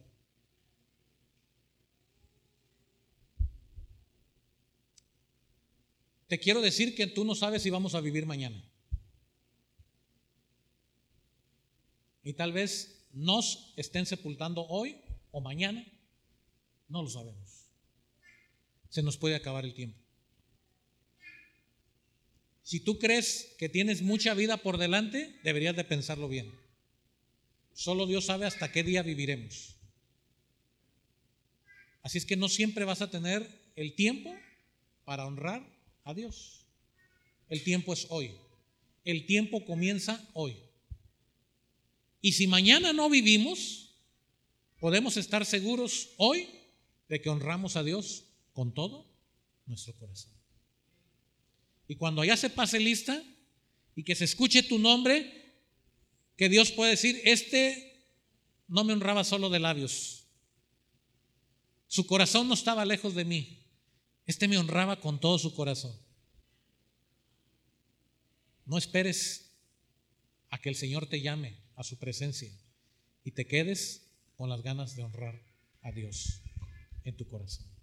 [6.29, 8.62] Te quiero decir que tú no sabes si vamos a vivir mañana.
[12.22, 15.01] Y tal vez nos estén sepultando hoy
[15.31, 15.87] o mañana.
[16.89, 17.70] No lo sabemos.
[18.91, 19.99] Se nos puede acabar el tiempo.
[22.62, 26.53] Si tú crees que tienes mucha vida por delante, deberías de pensarlo bien.
[27.72, 29.76] Solo Dios sabe hasta qué día viviremos.
[32.03, 34.35] Así es que no siempre vas a tener el tiempo
[35.05, 35.78] para honrar
[36.09, 36.64] a Dios.
[37.50, 38.34] El tiempo es hoy.
[39.04, 40.56] El tiempo comienza hoy.
[42.22, 43.94] Y si mañana no vivimos,
[44.80, 46.48] podemos estar seguros hoy
[47.11, 49.06] de que honramos a Dios con todo
[49.66, 50.32] nuestro corazón.
[51.86, 53.22] Y cuando ya se pase lista
[53.94, 55.52] y que se escuche tu nombre,
[56.38, 58.02] que Dios puede decir, este
[58.66, 60.24] no me honraba solo de labios.
[61.86, 63.57] Su corazón no estaba lejos de mí.
[64.29, 65.97] Este me honraba con todo su corazón.
[68.66, 69.55] No esperes
[70.51, 72.53] a que el Señor te llame a su presencia
[73.24, 74.07] y te quedes
[74.37, 75.41] con las ganas de honrar
[75.81, 76.43] a Dios
[77.05, 77.78] en tu corazón.